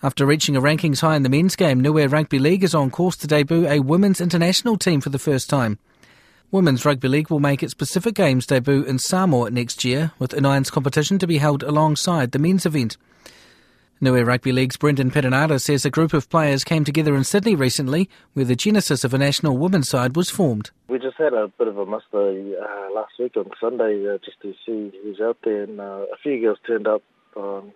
After 0.00 0.24
reaching 0.24 0.54
a 0.54 0.60
rankings 0.60 1.00
high 1.00 1.16
in 1.16 1.24
the 1.24 1.28
men's 1.28 1.56
game, 1.56 1.80
Niue 1.80 2.06
Rugby 2.06 2.38
League 2.38 2.62
is 2.62 2.72
on 2.72 2.88
course 2.88 3.16
to 3.16 3.26
debut 3.26 3.66
a 3.66 3.80
women's 3.80 4.20
international 4.20 4.76
team 4.76 5.00
for 5.00 5.10
the 5.10 5.18
first 5.18 5.50
time. 5.50 5.76
Women's 6.52 6.84
Rugby 6.84 7.08
League 7.08 7.30
will 7.30 7.40
make 7.40 7.64
its 7.64 7.74
Pacific 7.74 8.14
Games 8.14 8.46
debut 8.46 8.84
in 8.84 9.00
Samoa 9.00 9.50
next 9.50 9.84
year, 9.84 10.12
with 10.20 10.32
a 10.34 10.40
nines 10.40 10.70
competition 10.70 11.18
to 11.18 11.26
be 11.26 11.38
held 11.38 11.64
alongside 11.64 12.30
the 12.30 12.38
men's 12.38 12.64
event. 12.64 12.96
Niue 14.00 14.24
Rugby 14.24 14.52
League's 14.52 14.76
Brendan 14.76 15.10
Perenara 15.10 15.60
says 15.60 15.84
a 15.84 15.90
group 15.90 16.12
of 16.12 16.30
players 16.30 16.62
came 16.62 16.84
together 16.84 17.16
in 17.16 17.24
Sydney 17.24 17.56
recently, 17.56 18.08
where 18.34 18.44
the 18.44 18.54
genesis 18.54 19.02
of 19.02 19.12
a 19.12 19.18
national 19.18 19.58
women's 19.58 19.88
side 19.88 20.14
was 20.14 20.30
formed. 20.30 20.70
We 20.86 21.00
just 21.00 21.16
had 21.16 21.32
a 21.32 21.48
bit 21.58 21.66
of 21.66 21.76
a 21.76 21.84
muster 21.84 22.30
uh, 22.30 22.94
last 22.94 23.14
week 23.18 23.36
on 23.36 23.50
Sunday 23.60 24.06
uh, 24.08 24.18
just 24.24 24.40
to 24.42 24.54
see 24.64 24.96
who's 25.02 25.20
out 25.20 25.38
there, 25.42 25.64
and 25.64 25.80
uh, 25.80 26.06
a 26.12 26.16
few 26.22 26.40
girls 26.40 26.58
turned 26.64 26.86
up. 26.86 27.02
Um, 27.36 27.72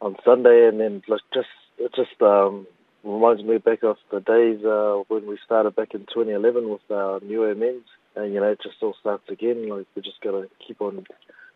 on 0.00 0.16
Sunday, 0.24 0.68
and 0.68 0.80
then 0.80 1.02
like 1.08 1.20
just 1.32 1.48
it 1.78 1.92
just 1.94 2.20
um, 2.22 2.66
reminds 3.04 3.42
me 3.42 3.58
back 3.58 3.82
of 3.82 3.96
the 4.10 4.20
days 4.20 4.64
uh, 4.64 5.02
when 5.08 5.26
we 5.26 5.38
started 5.44 5.76
back 5.76 5.94
in 5.94 6.00
2011 6.00 6.68
with 6.68 6.80
our 6.90 7.20
Niue 7.20 7.54
men's, 7.54 7.84
and 8.14 8.32
you 8.32 8.40
know 8.40 8.50
it 8.50 8.60
just 8.62 8.82
all 8.82 8.94
starts 9.00 9.28
again. 9.28 9.68
Like 9.68 9.86
we 9.94 10.02
just 10.02 10.20
got 10.20 10.32
to 10.32 10.48
keep 10.66 10.80
on 10.80 11.06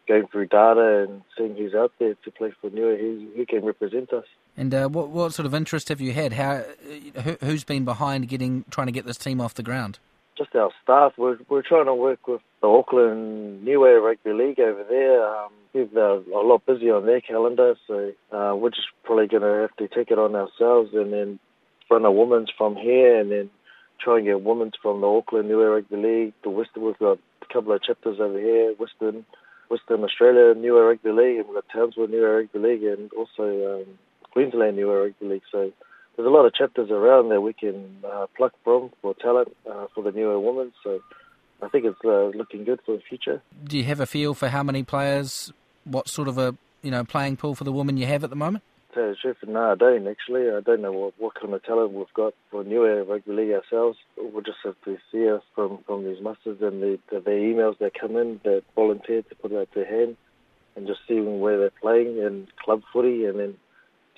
going 0.09 0.27
through 0.29 0.47
data 0.47 1.07
and 1.09 1.23
seeing 1.37 1.57
who's 1.57 1.75
out 1.75 1.93
there 1.99 2.15
to 2.15 2.31
play 2.33 2.53
for 2.61 2.71
Niue, 2.71 2.97
who, 2.97 3.29
who 3.37 3.47
can 3.47 3.65
represent 3.65 4.13
us. 4.13 4.25
And 4.57 4.75
uh, 4.75 4.89
what 4.89 5.09
what 5.11 5.33
sort 5.33 5.47
of 5.47 5.55
interest 5.55 5.89
have 5.89 6.01
you 6.01 6.13
had? 6.13 6.33
How 6.33 6.65
who, 7.23 7.37
who's 7.41 7.65
been 7.65 7.85
behind 7.85 8.29
getting 8.29 8.65
trying 8.71 8.87
to 8.87 8.93
get 8.93 9.07
this 9.07 9.19
team 9.19 9.41
off 9.41 9.55
the 9.55 9.63
ground? 9.63 9.99
Just 10.41 10.57
our 10.57 10.71
staff. 10.83 11.13
We're 11.19 11.37
we're 11.51 11.61
trying 11.61 11.85
to 11.85 11.95
work 11.95 12.27
with 12.27 12.41
the 12.63 12.67
Auckland 12.67 13.63
Niue 13.63 14.01
Rugby 14.01 14.33
League 14.33 14.59
over 14.59 14.85
there. 14.89 15.23
Um, 15.23 15.51
they're 15.75 16.15
a 16.15 16.47
lot 16.47 16.65
busy 16.65 16.91
on 16.91 17.05
their 17.05 17.21
calendar, 17.21 17.75
so 17.87 18.13
uh, 18.33 18.57
we're 18.57 18.71
just 18.71 18.89
probably 19.05 19.27
going 19.27 19.43
to 19.43 19.69
have 19.69 19.77
to 19.77 19.95
take 19.95 20.11
it 20.11 20.19
on 20.19 20.35
ourselves 20.35 20.93
and 20.95 21.13
then 21.13 21.39
run 21.91 22.07
a 22.07 22.11
women's 22.11 22.51
from 22.57 22.75
here 22.75 23.21
and 23.21 23.31
then 23.31 23.51
try 24.03 24.17
and 24.17 24.25
get 24.25 24.43
women's 24.43 24.73
from 24.81 25.03
the 25.03 25.07
Auckland 25.07 25.51
Niue 25.51 25.75
Rugby 25.75 25.97
League. 25.97 26.33
The 26.43 26.49
Western, 26.49 26.85
we've 26.85 26.99
got 26.99 27.19
a 27.43 27.53
couple 27.53 27.75
of 27.75 27.83
chapters 27.83 28.19
over 28.19 28.39
here, 28.39 28.73
Western, 28.79 29.27
Western 29.69 30.03
Australia 30.03 30.55
Niue 30.55 30.81
Rugby 30.81 31.13
League, 31.13 31.37
and 31.37 31.49
we've 31.49 31.57
got 31.57 31.69
Townsville 31.71 32.09
Niue 32.09 32.25
Rugby 32.25 32.59
League, 32.59 32.85
and 32.85 33.13
also 33.13 33.83
um, 33.83 33.99
Queensland 34.33 34.79
Niue 34.79 34.91
Rugby 34.91 35.27
League. 35.27 35.43
So 35.53 35.71
there's 36.17 36.27
a 36.27 36.31
lot 36.31 36.45
of 36.45 36.55
chapters 36.55 36.91
around 36.91 37.31
that 37.31 37.41
we 37.41 37.53
can 37.53 37.99
uh, 38.05 38.27
pluck 38.37 38.53
from 38.65 38.91
for 39.01 39.15
talent 39.15 39.57
uh, 39.71 39.87
for 39.95 40.03
the 40.03 40.13
newer 40.13 40.39
women. 40.39 40.73
So 40.83 41.01
I 41.63 41.69
think 41.69 41.85
it's 41.85 41.99
uh, 42.05 42.37
looking 42.37 42.65
good 42.65 42.81
for 42.85 42.97
the 42.97 43.03
future. 43.09 43.43
Do 43.65 43.79
you 43.79 43.85
have 43.85 44.01
a 44.01 44.07
feel 44.07 44.35
for 44.35 44.49
how 44.49 44.63
many 44.63 44.83
players 44.83 45.53
what 45.85 46.09
sort 46.09 46.29
of 46.29 46.39
a 46.39 46.57
you 46.83 46.91
know 46.91 47.05
playing 47.05 47.37
pool 47.37 47.55
for 47.55 47.65
the 47.65 47.73
women 47.73 47.97
you 47.97 48.07
have 48.07 48.25
at 48.25 48.31
the 48.31 48.37
moment? 48.37 48.65
Tell 48.93 49.05
you 49.05 49.11
the 49.11 49.17
truth, 49.17 49.37
no, 49.47 49.71
I 49.71 49.75
don't 49.77 50.09
actually. 50.09 50.51
I 50.51 50.61
don't 50.61 50.83
know 50.83 50.93
what, 50.93 51.15
what 51.19 51.35
kind 51.41 51.55
of 51.55 51.63
talent 51.63 51.93
we've 51.93 52.13
got 52.13 52.35
for 52.51 52.65
Niue 52.65 53.05
Rugby 53.09 53.33
League 53.33 53.53
ourselves. 53.53 53.99
We'll 54.17 54.43
just 54.43 54.59
have 54.65 54.75
to 54.85 54.99
see 55.13 55.31
us 55.31 55.43
from, 55.55 55.79
from 55.87 56.05
these 56.05 56.21
masters 56.21 56.59
and 56.61 56.83
the, 56.83 56.99
the, 57.09 57.21
the 57.21 57.31
emails 57.31 57.79
that 57.79 57.93
come 57.99 58.17
in 58.17 58.41
that 58.43 58.65
volunteer 58.75 59.23
to 59.23 59.35
put 59.37 59.53
out 59.53 59.69
their 59.75 59.87
hand 59.87 60.17
and 60.75 60.89
just 60.89 61.01
seeing 61.07 61.39
where 61.39 61.59
they're 61.59 61.71
playing 61.81 62.21
and 62.21 62.49
club 62.57 62.83
footy 62.93 63.27
and 63.27 63.39
then 63.39 63.55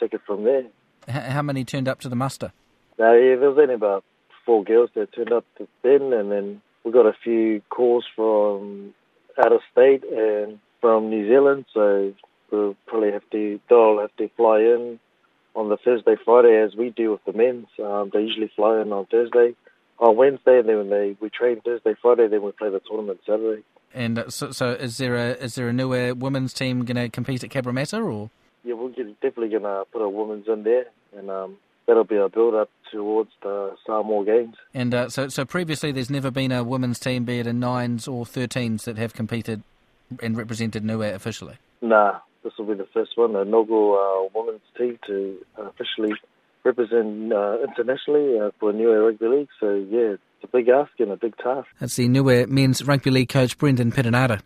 take 0.00 0.14
it 0.14 0.22
from 0.26 0.44
there. 0.44 0.64
How 1.08 1.42
many 1.42 1.64
turned 1.64 1.88
up 1.88 2.00
to 2.00 2.08
the 2.08 2.16
muster? 2.16 2.52
No, 2.98 3.12
yeah, 3.14 3.36
there 3.36 3.50
was 3.50 3.58
only 3.58 3.74
about 3.74 4.04
four 4.44 4.64
girls 4.64 4.90
that 4.94 5.12
turned 5.12 5.32
up 5.32 5.44
to 5.58 5.68
Ben 5.82 6.12
and 6.12 6.30
then 6.30 6.62
we 6.84 6.90
got 6.90 7.06
a 7.06 7.14
few 7.24 7.62
calls 7.70 8.04
from 8.14 8.94
out 9.38 9.52
of 9.52 9.60
state 9.70 10.04
and 10.04 10.58
from 10.80 11.10
New 11.10 11.28
Zealand, 11.28 11.64
so 11.72 12.12
we'll 12.50 12.76
probably 12.86 13.12
have 13.12 13.28
to 13.30 13.60
they'll 13.68 14.00
have 14.00 14.14
to 14.16 14.28
fly 14.36 14.58
in 14.60 14.98
on 15.54 15.68
the 15.68 15.76
Thursday, 15.76 16.16
Friday 16.24 16.56
as 16.56 16.74
we 16.74 16.90
do 16.90 17.12
with 17.12 17.24
the 17.24 17.32
men's. 17.32 17.66
Um, 17.82 18.10
they 18.12 18.20
usually 18.20 18.50
fly 18.54 18.80
in 18.80 18.92
on 18.92 19.06
Thursday, 19.06 19.54
on 19.98 20.16
Wednesday, 20.16 20.58
and 20.58 20.68
then 20.68 20.78
when 20.78 20.90
they 20.90 21.16
we 21.20 21.30
train 21.30 21.60
Thursday, 21.60 21.94
Friday, 22.00 22.28
then 22.28 22.42
we 22.42 22.52
play 22.52 22.70
the 22.70 22.80
tournament 22.80 23.20
Saturday. 23.26 23.62
And 23.94 24.18
uh, 24.18 24.30
so, 24.30 24.50
so 24.50 24.70
is 24.70 24.98
there 24.98 25.14
a 25.16 25.30
is 25.34 25.54
there 25.54 25.68
a 25.68 25.72
new 25.72 26.14
women's 26.14 26.52
team 26.52 26.84
going 26.84 26.96
to 26.96 27.08
compete 27.08 27.44
at 27.44 27.50
Cabramatta 27.50 28.04
or? 28.04 28.30
Yeah, 28.64 28.74
we're 28.74 28.90
definitely 28.90 29.48
going 29.48 29.62
to 29.62 29.84
put 29.92 30.02
a 30.02 30.08
women's 30.08 30.46
in 30.48 30.62
there, 30.62 30.86
and 31.16 31.30
um, 31.30 31.56
that'll 31.86 32.04
be 32.04 32.16
a 32.16 32.28
build 32.28 32.54
up 32.54 32.70
towards 32.92 33.30
the 33.42 33.74
Samoa 33.84 34.24
Games. 34.24 34.54
And 34.74 34.94
uh, 34.94 35.08
so, 35.08 35.28
so 35.28 35.44
previously, 35.44 35.92
there's 35.92 36.10
never 36.10 36.30
been 36.30 36.52
a 36.52 36.62
women's 36.62 36.98
team, 36.98 37.24
be 37.24 37.38
it 37.38 37.46
in 37.46 37.58
nines 37.58 38.06
or 38.06 38.24
13s, 38.24 38.84
that 38.84 38.98
have 38.98 39.14
competed 39.14 39.62
and 40.22 40.36
represented 40.36 40.84
Niue 40.84 41.14
officially? 41.14 41.56
Nah, 41.80 42.18
this 42.44 42.52
will 42.58 42.66
be 42.66 42.74
the 42.74 42.88
first 42.92 43.12
one, 43.16 43.34
a 43.34 43.40
inaugural 43.40 43.94
uh, 43.94 44.38
women's 44.38 44.60
team 44.76 44.98
to 45.06 45.38
officially 45.56 46.12
represent 46.64 47.32
uh, 47.32 47.58
internationally 47.62 48.38
uh, 48.38 48.50
for 48.60 48.72
Niue 48.72 48.92
Rugby 48.92 49.26
League. 49.26 49.48
So, 49.58 49.74
yeah, 49.74 50.14
it's 50.14 50.44
a 50.44 50.46
big 50.46 50.68
ask 50.68 50.92
and 50.98 51.10
a 51.10 51.16
big 51.16 51.36
task. 51.36 51.68
That's 51.80 51.96
the 51.96 52.08
Niue 52.08 52.46
men's 52.46 52.84
rugby 52.84 53.10
league 53.10 53.28
coach 53.28 53.58
Brendan 53.58 53.90
Perenara. 53.92 54.40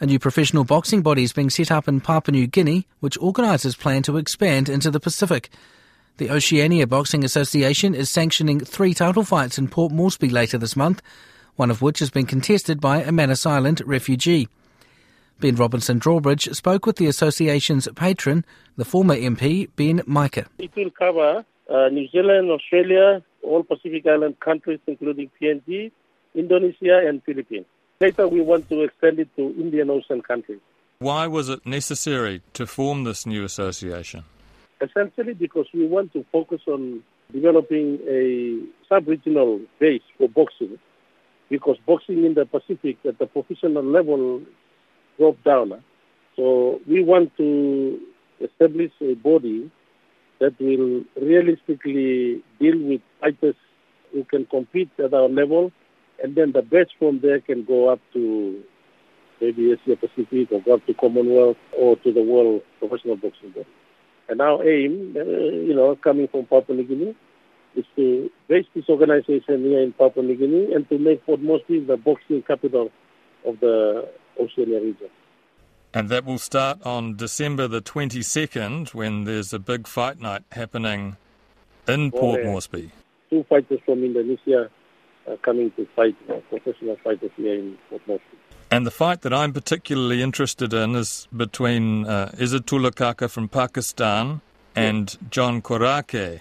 A 0.00 0.06
new 0.06 0.18
professional 0.18 0.64
boxing 0.64 1.02
body 1.02 1.22
is 1.22 1.32
being 1.32 1.50
set 1.50 1.70
up 1.70 1.88
in 1.88 2.00
Papua 2.00 2.32
New 2.32 2.46
Guinea, 2.46 2.86
which 3.00 3.18
organisers 3.18 3.76
plan 3.76 4.02
to 4.02 4.16
expand 4.16 4.68
into 4.68 4.90
the 4.90 5.00
Pacific. 5.00 5.50
The 6.18 6.30
Oceania 6.30 6.86
Boxing 6.86 7.24
Association 7.24 7.94
is 7.94 8.10
sanctioning 8.10 8.60
three 8.60 8.94
title 8.94 9.24
fights 9.24 9.58
in 9.58 9.68
Port 9.68 9.92
Moresby 9.92 10.28
later 10.28 10.58
this 10.58 10.76
month 10.76 11.02
one 11.56 11.70
of 11.70 11.82
which 11.82 11.98
has 11.98 12.10
been 12.10 12.26
contested 12.26 12.80
by 12.80 13.02
a 13.02 13.10
Manus 13.10 13.44
Island 13.44 13.82
refugee. 13.84 14.48
Ben 15.40 15.56
Robinson 15.56 15.98
Drawbridge 15.98 16.48
spoke 16.54 16.86
with 16.86 16.96
the 16.96 17.06
association's 17.06 17.88
patron, 17.96 18.44
the 18.76 18.84
former 18.84 19.16
MP 19.16 19.68
Ben 19.76 20.02
Micah. 20.06 20.46
It 20.58 20.74
will 20.76 20.90
cover 20.90 21.44
uh, 21.68 21.88
New 21.88 22.08
Zealand, 22.08 22.50
Australia, 22.50 23.22
all 23.42 23.62
Pacific 23.62 24.06
Island 24.06 24.40
countries, 24.40 24.80
including 24.86 25.30
PNG, 25.40 25.90
Indonesia, 26.34 27.06
and 27.06 27.22
Philippines. 27.24 27.66
Later, 28.00 28.28
we 28.28 28.40
want 28.40 28.68
to 28.68 28.82
extend 28.82 29.18
it 29.18 29.28
to 29.36 29.42
Indian 29.58 29.90
Ocean 29.90 30.22
countries. 30.22 30.60
Why 30.98 31.26
was 31.26 31.48
it 31.48 31.64
necessary 31.66 32.42
to 32.54 32.66
form 32.66 33.04
this 33.04 33.26
new 33.26 33.44
association? 33.44 34.24
Essentially, 34.80 35.34
because 35.34 35.66
we 35.72 35.86
want 35.86 36.12
to 36.12 36.24
focus 36.30 36.60
on 36.66 37.02
developing 37.32 37.98
a 38.08 38.62
sub 38.88 39.08
regional 39.08 39.60
base 39.80 40.02
for 40.18 40.28
boxing 40.28 40.78
because 41.48 41.76
boxing 41.86 42.24
in 42.24 42.34
the 42.34 42.44
Pacific 42.44 42.98
at 43.06 43.18
the 43.18 43.26
professional 43.26 43.84
level 43.84 44.42
dropped 45.18 45.44
down. 45.44 45.82
So 46.34 46.80
we 46.86 47.02
want 47.02 47.36
to 47.36 48.00
establish 48.40 48.92
a 49.00 49.14
body 49.14 49.70
that 50.40 50.58
will 50.60 51.04
realistically 51.20 52.42
deal 52.60 52.78
with 52.78 53.00
fighters 53.20 53.54
who 54.12 54.24
can 54.24 54.44
compete 54.46 54.90
at 55.02 55.14
our 55.14 55.28
level, 55.28 55.72
and 56.22 56.34
then 56.34 56.52
the 56.52 56.62
best 56.62 56.90
from 56.98 57.20
there 57.20 57.40
can 57.40 57.64
go 57.64 57.88
up 57.88 58.00
to 58.12 58.62
maybe 59.40 59.72
Asia 59.72 59.96
Pacific 59.96 60.50
or 60.50 60.60
go 60.62 60.74
up 60.74 60.86
to 60.86 60.94
Commonwealth 60.94 61.56
or 61.76 61.96
to 61.96 62.12
the 62.12 62.22
World 62.22 62.62
Professional 62.78 63.16
Boxing 63.16 63.50
Board. 63.50 63.66
And 64.28 64.40
our 64.40 64.66
aim, 64.68 65.14
uh, 65.16 65.22
you 65.22 65.74
know, 65.74 65.94
coming 65.96 66.28
from 66.28 66.46
Papua 66.46 66.76
New 66.76 66.84
Guinea, 66.84 67.16
is 67.76 67.84
to 67.94 68.30
base 68.48 68.64
this 68.74 68.88
organization 68.88 69.62
here 69.62 69.82
in 69.82 69.92
Papua 69.92 70.24
New 70.24 70.36
Guinea 70.36 70.72
and 70.72 70.88
to 70.88 70.98
make 70.98 71.24
Port 71.26 71.40
Moresby 71.40 71.80
the 71.80 71.96
boxing 71.96 72.42
capital 72.42 72.90
of 73.44 73.60
the 73.60 74.08
Oceania 74.40 74.80
region. 74.80 75.08
And 75.94 76.08
that 76.08 76.24
will 76.24 76.38
start 76.38 76.82
on 76.84 77.16
December 77.16 77.68
the 77.68 77.80
22nd 77.80 78.94
when 78.94 79.24
there's 79.24 79.52
a 79.52 79.58
big 79.58 79.86
fight 79.86 80.20
night 80.20 80.42
happening 80.52 81.16
in 81.86 82.10
Port 82.10 82.44
Moresby. 82.44 82.90
Two 83.30 83.44
fighters 83.48 83.80
from 83.84 84.02
Indonesia 84.04 84.70
coming 85.42 85.70
to 85.72 85.86
fight 85.96 86.16
uh, 86.28 86.34
professional 86.50 86.96
fighters 87.02 87.30
here 87.36 87.54
in 87.54 87.78
Port 87.88 88.02
Moresby. 88.06 88.36
And 88.70 88.86
the 88.86 88.90
fight 88.90 89.22
that 89.22 89.32
I'm 89.32 89.52
particularly 89.52 90.22
interested 90.22 90.74
in 90.74 90.96
is 90.96 91.28
between 91.34 92.06
uh, 92.06 92.32
Izzatullah 92.34 92.94
Kaka 92.94 93.28
from 93.28 93.48
Pakistan 93.48 94.40
and 94.74 95.16
John 95.30 95.62
Korake. 95.62 96.40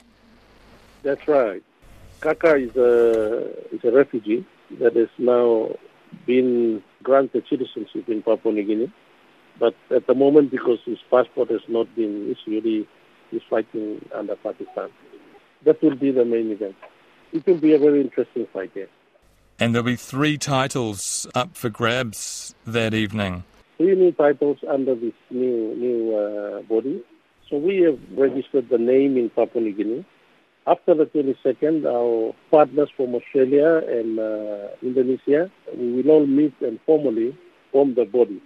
That's 1.03 1.27
right. 1.27 1.63
Kaka 2.21 2.55
is 2.55 2.75
a, 2.75 3.51
is 3.71 3.83
a 3.83 3.91
refugee 3.91 4.45
that 4.79 4.95
has 4.95 5.09
now 5.19 5.75
been 6.25 6.83
granted 7.03 7.45
citizenship 7.47 8.09
in 8.09 8.23
Papua 8.23 8.53
New 8.53 8.63
Guinea. 8.63 8.91
But 9.59 9.75
at 9.91 10.07
the 10.07 10.15
moment, 10.15 10.51
because 10.51 10.79
his 10.85 10.97
passport 11.09 11.51
has 11.51 11.61
not 11.67 11.93
been 11.95 12.35
issued, 12.35 12.65
he 12.65 12.87
is 13.31 13.41
fighting 13.49 14.03
under 14.13 14.35
Pakistan. 14.35 14.89
That 15.63 15.81
will 15.81 15.95
be 15.95 16.11
the 16.11 16.25
main 16.25 16.51
event. 16.51 16.75
It 17.35 17.45
will 17.45 17.57
be 17.57 17.73
a 17.73 17.77
very 17.77 17.99
interesting 17.99 18.47
fight, 18.53 18.71
yes. 18.75 18.87
And 19.59 19.75
there'll 19.75 19.85
be 19.85 19.97
three 19.97 20.37
titles 20.37 21.27
up 21.35 21.57
for 21.57 21.69
grabs 21.69 22.55
that 22.65 22.93
evening. 22.93 23.43
Three 23.75 23.93
new 23.93 24.13
titles 24.13 24.59
under 24.69 24.95
this 24.95 25.11
new 25.29 25.75
new 25.75 26.15
uh, 26.15 26.61
body. 26.61 27.03
So 27.49 27.57
we 27.57 27.81
have 27.81 27.99
registered 28.17 28.69
the 28.69 28.77
name 28.77 29.17
in 29.17 29.29
Papua 29.29 29.61
New 29.65 29.73
Guinea. 29.73 30.05
After 30.65 30.95
the 30.95 31.07
22nd, 31.07 31.85
our 31.85 32.33
partners 32.51 32.89
from 32.95 33.13
Australia 33.13 33.81
and 33.85 34.17
uh, 34.17 34.69
Indonesia, 34.81 35.51
we 35.75 35.91
will 35.91 36.09
all 36.11 36.25
meet 36.25 36.53
and 36.61 36.79
formally 36.85 37.37
form 37.73 37.95
the 37.95 38.05
body. 38.05 38.41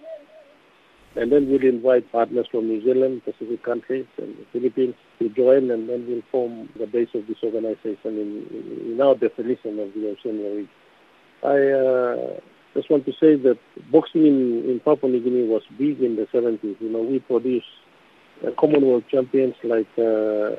And 1.15 1.31
then 1.31 1.49
we'll 1.49 1.63
invite 1.63 2.11
partners 2.11 2.45
from 2.51 2.67
New 2.67 2.83
Zealand, 2.83 3.23
Pacific 3.25 3.63
countries, 3.63 4.05
and 4.17 4.37
the 4.37 4.45
Philippines 4.53 4.93
to 5.17 5.29
join, 5.29 5.71
and 5.71 5.89
then 5.89 6.05
we'll 6.07 6.21
form 6.31 6.69
the 6.77 6.85
base 6.85 7.09
of 7.15 7.25
this 7.27 7.37
organization 7.43 7.97
in, 8.05 8.93
in 8.93 9.01
our 9.01 9.15
definition 9.15 9.79
of 9.79 9.91
the 9.93 10.15
Oceania 10.15 10.49
region. 10.51 10.69
I 11.43 11.57
uh, 11.57 12.39
just 12.75 12.91
want 12.91 13.05
to 13.05 13.11
say 13.13 13.35
that 13.35 13.57
boxing 13.91 14.27
in, 14.27 14.69
in 14.69 14.81
Papua 14.85 15.11
New 15.11 15.23
Guinea 15.23 15.47
was 15.47 15.63
big 15.79 15.99
in 16.01 16.15
the 16.15 16.27
70s. 16.27 16.79
You 16.79 16.89
know, 16.89 17.01
we 17.01 17.19
produced 17.19 17.65
uh, 18.45 18.51
Commonwealth 18.59 19.05
champions 19.09 19.55
like 19.63 19.89
uh, 19.97 20.55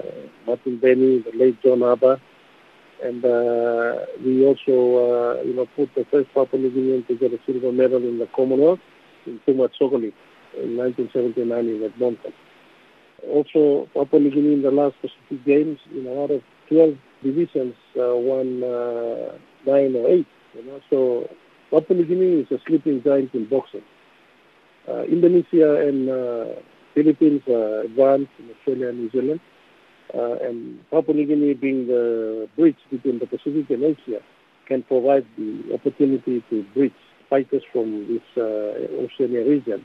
Martin 0.47 0.79
Beni, 0.81 1.23
the 1.23 1.33
late 1.35 1.63
John 1.63 1.85
Abba, 1.85 2.21
and 3.05 3.25
uh, 3.25 4.05
we 4.25 4.45
also, 4.45 5.39
uh, 5.39 5.43
you 5.43 5.55
know, 5.55 5.67
put 5.77 5.95
the 5.95 6.05
first 6.11 6.29
Papua 6.35 6.61
New 6.61 6.71
Guinean 6.71 7.07
to 7.07 7.15
get 7.15 7.33
a 7.33 7.39
silver 7.47 7.71
medal 7.71 7.99
in 7.99 8.19
the 8.19 8.29
Commonwealth 8.35 8.81
in 9.27 9.39
Tumat 9.47 9.71
Sogolik 9.81 10.13
in 10.57 10.77
1979 10.77 11.69
in 11.69 11.83
Edmonton. 11.85 12.33
Also, 13.29 13.89
Papua 13.95 14.21
New 14.21 14.31
Guinea 14.31 14.55
in 14.55 14.63
the 14.63 14.71
last 14.71 14.97
Pacific 15.01 15.45
Games, 15.45 15.79
you 15.93 16.03
know, 16.03 16.25
out 16.25 16.31
of 16.31 16.43
12 16.69 16.95
divisions, 17.23 17.75
uh, 17.97 18.17
won 18.17 18.65
uh, 18.65 19.37
nine 19.67 19.95
or 19.95 20.09
eight 20.09 20.27
you 20.55 20.67
know, 20.67 20.81
so 20.91 21.29
Papua 21.71 21.99
New 21.99 22.07
Guinea 22.07 22.41
is 22.43 22.51
a 22.51 22.59
sleeping 22.67 23.03
giant 23.03 23.35
in 23.35 23.47
boxing. 23.49 23.83
Uh, 24.89 25.03
Indonesia 25.05 25.87
and 25.87 26.09
uh, 26.09 26.61
Philippines 26.95 27.43
are 27.49 27.83
advanced 27.83 28.33
in 28.39 28.51
Australia 28.51 28.89
and 28.89 28.99
New 28.99 29.11
Zealand. 29.11 29.41
Uh, 30.13 30.35
and 30.43 30.81
Papua 30.91 31.15
New 31.15 31.27
Guinea 31.27 31.55
being 31.55 31.87
the 31.87 32.49
bridge 32.57 32.79
between 32.91 33.21
the 33.21 33.27
Pacific 33.27 33.71
and 33.71 33.85
Asia 33.85 34.21
can 34.67 34.83
provide 34.83 35.27
the 35.37 35.73
opportunity 35.75 36.43
to 36.51 36.65
bridge 36.75 36.93
fighters 37.29 37.63
from 37.73 38.09
this 38.09 38.23
uh, 38.37 39.05
Oceania 39.05 39.49
region 39.49 39.85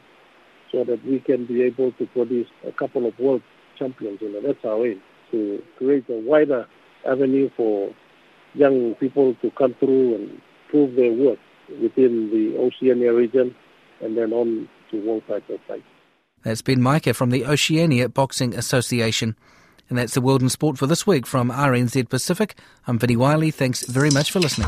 so 0.75 0.83
that 0.83 1.05
we 1.05 1.19
can 1.19 1.45
be 1.45 1.63
able 1.63 1.93
to 1.93 2.05
produce 2.07 2.47
a 2.67 2.71
couple 2.73 3.05
of 3.05 3.17
world 3.17 3.41
champions. 3.79 4.19
You 4.21 4.33
know, 4.33 4.41
that's 4.41 4.63
our 4.65 4.85
aim, 4.85 5.01
to 5.31 5.63
create 5.77 6.03
a 6.09 6.19
wider 6.19 6.67
avenue 7.07 7.49
for 7.55 7.93
young 8.53 8.93
people 8.95 9.35
to 9.35 9.51
come 9.51 9.73
through 9.79 10.15
and 10.15 10.41
prove 10.69 10.95
their 10.97 11.13
worth 11.13 11.39
within 11.81 12.29
the 12.29 12.57
Oceania 12.59 13.13
region 13.13 13.55
and 14.01 14.17
then 14.17 14.33
on 14.33 14.67
to 14.91 15.07
world 15.07 15.23
title 15.27 15.57
fights. 15.65 15.83
That's 16.43 16.61
Ben 16.61 16.81
Micah 16.81 17.13
from 17.13 17.29
the 17.29 17.45
Oceania 17.45 18.09
Boxing 18.09 18.53
Association. 18.53 19.37
And 19.87 19.97
that's 19.97 20.13
the 20.13 20.21
World 20.21 20.41
in 20.41 20.49
Sport 20.49 20.77
for 20.77 20.87
this 20.87 21.07
week 21.07 21.25
from 21.25 21.51
RNZ 21.51 22.09
Pacific. 22.09 22.57
I'm 22.85 22.99
Vinnie 22.99 23.15
Wylie. 23.15 23.51
Thanks 23.51 23.85
very 23.85 24.09
much 24.09 24.31
for 24.31 24.39
listening. 24.39 24.67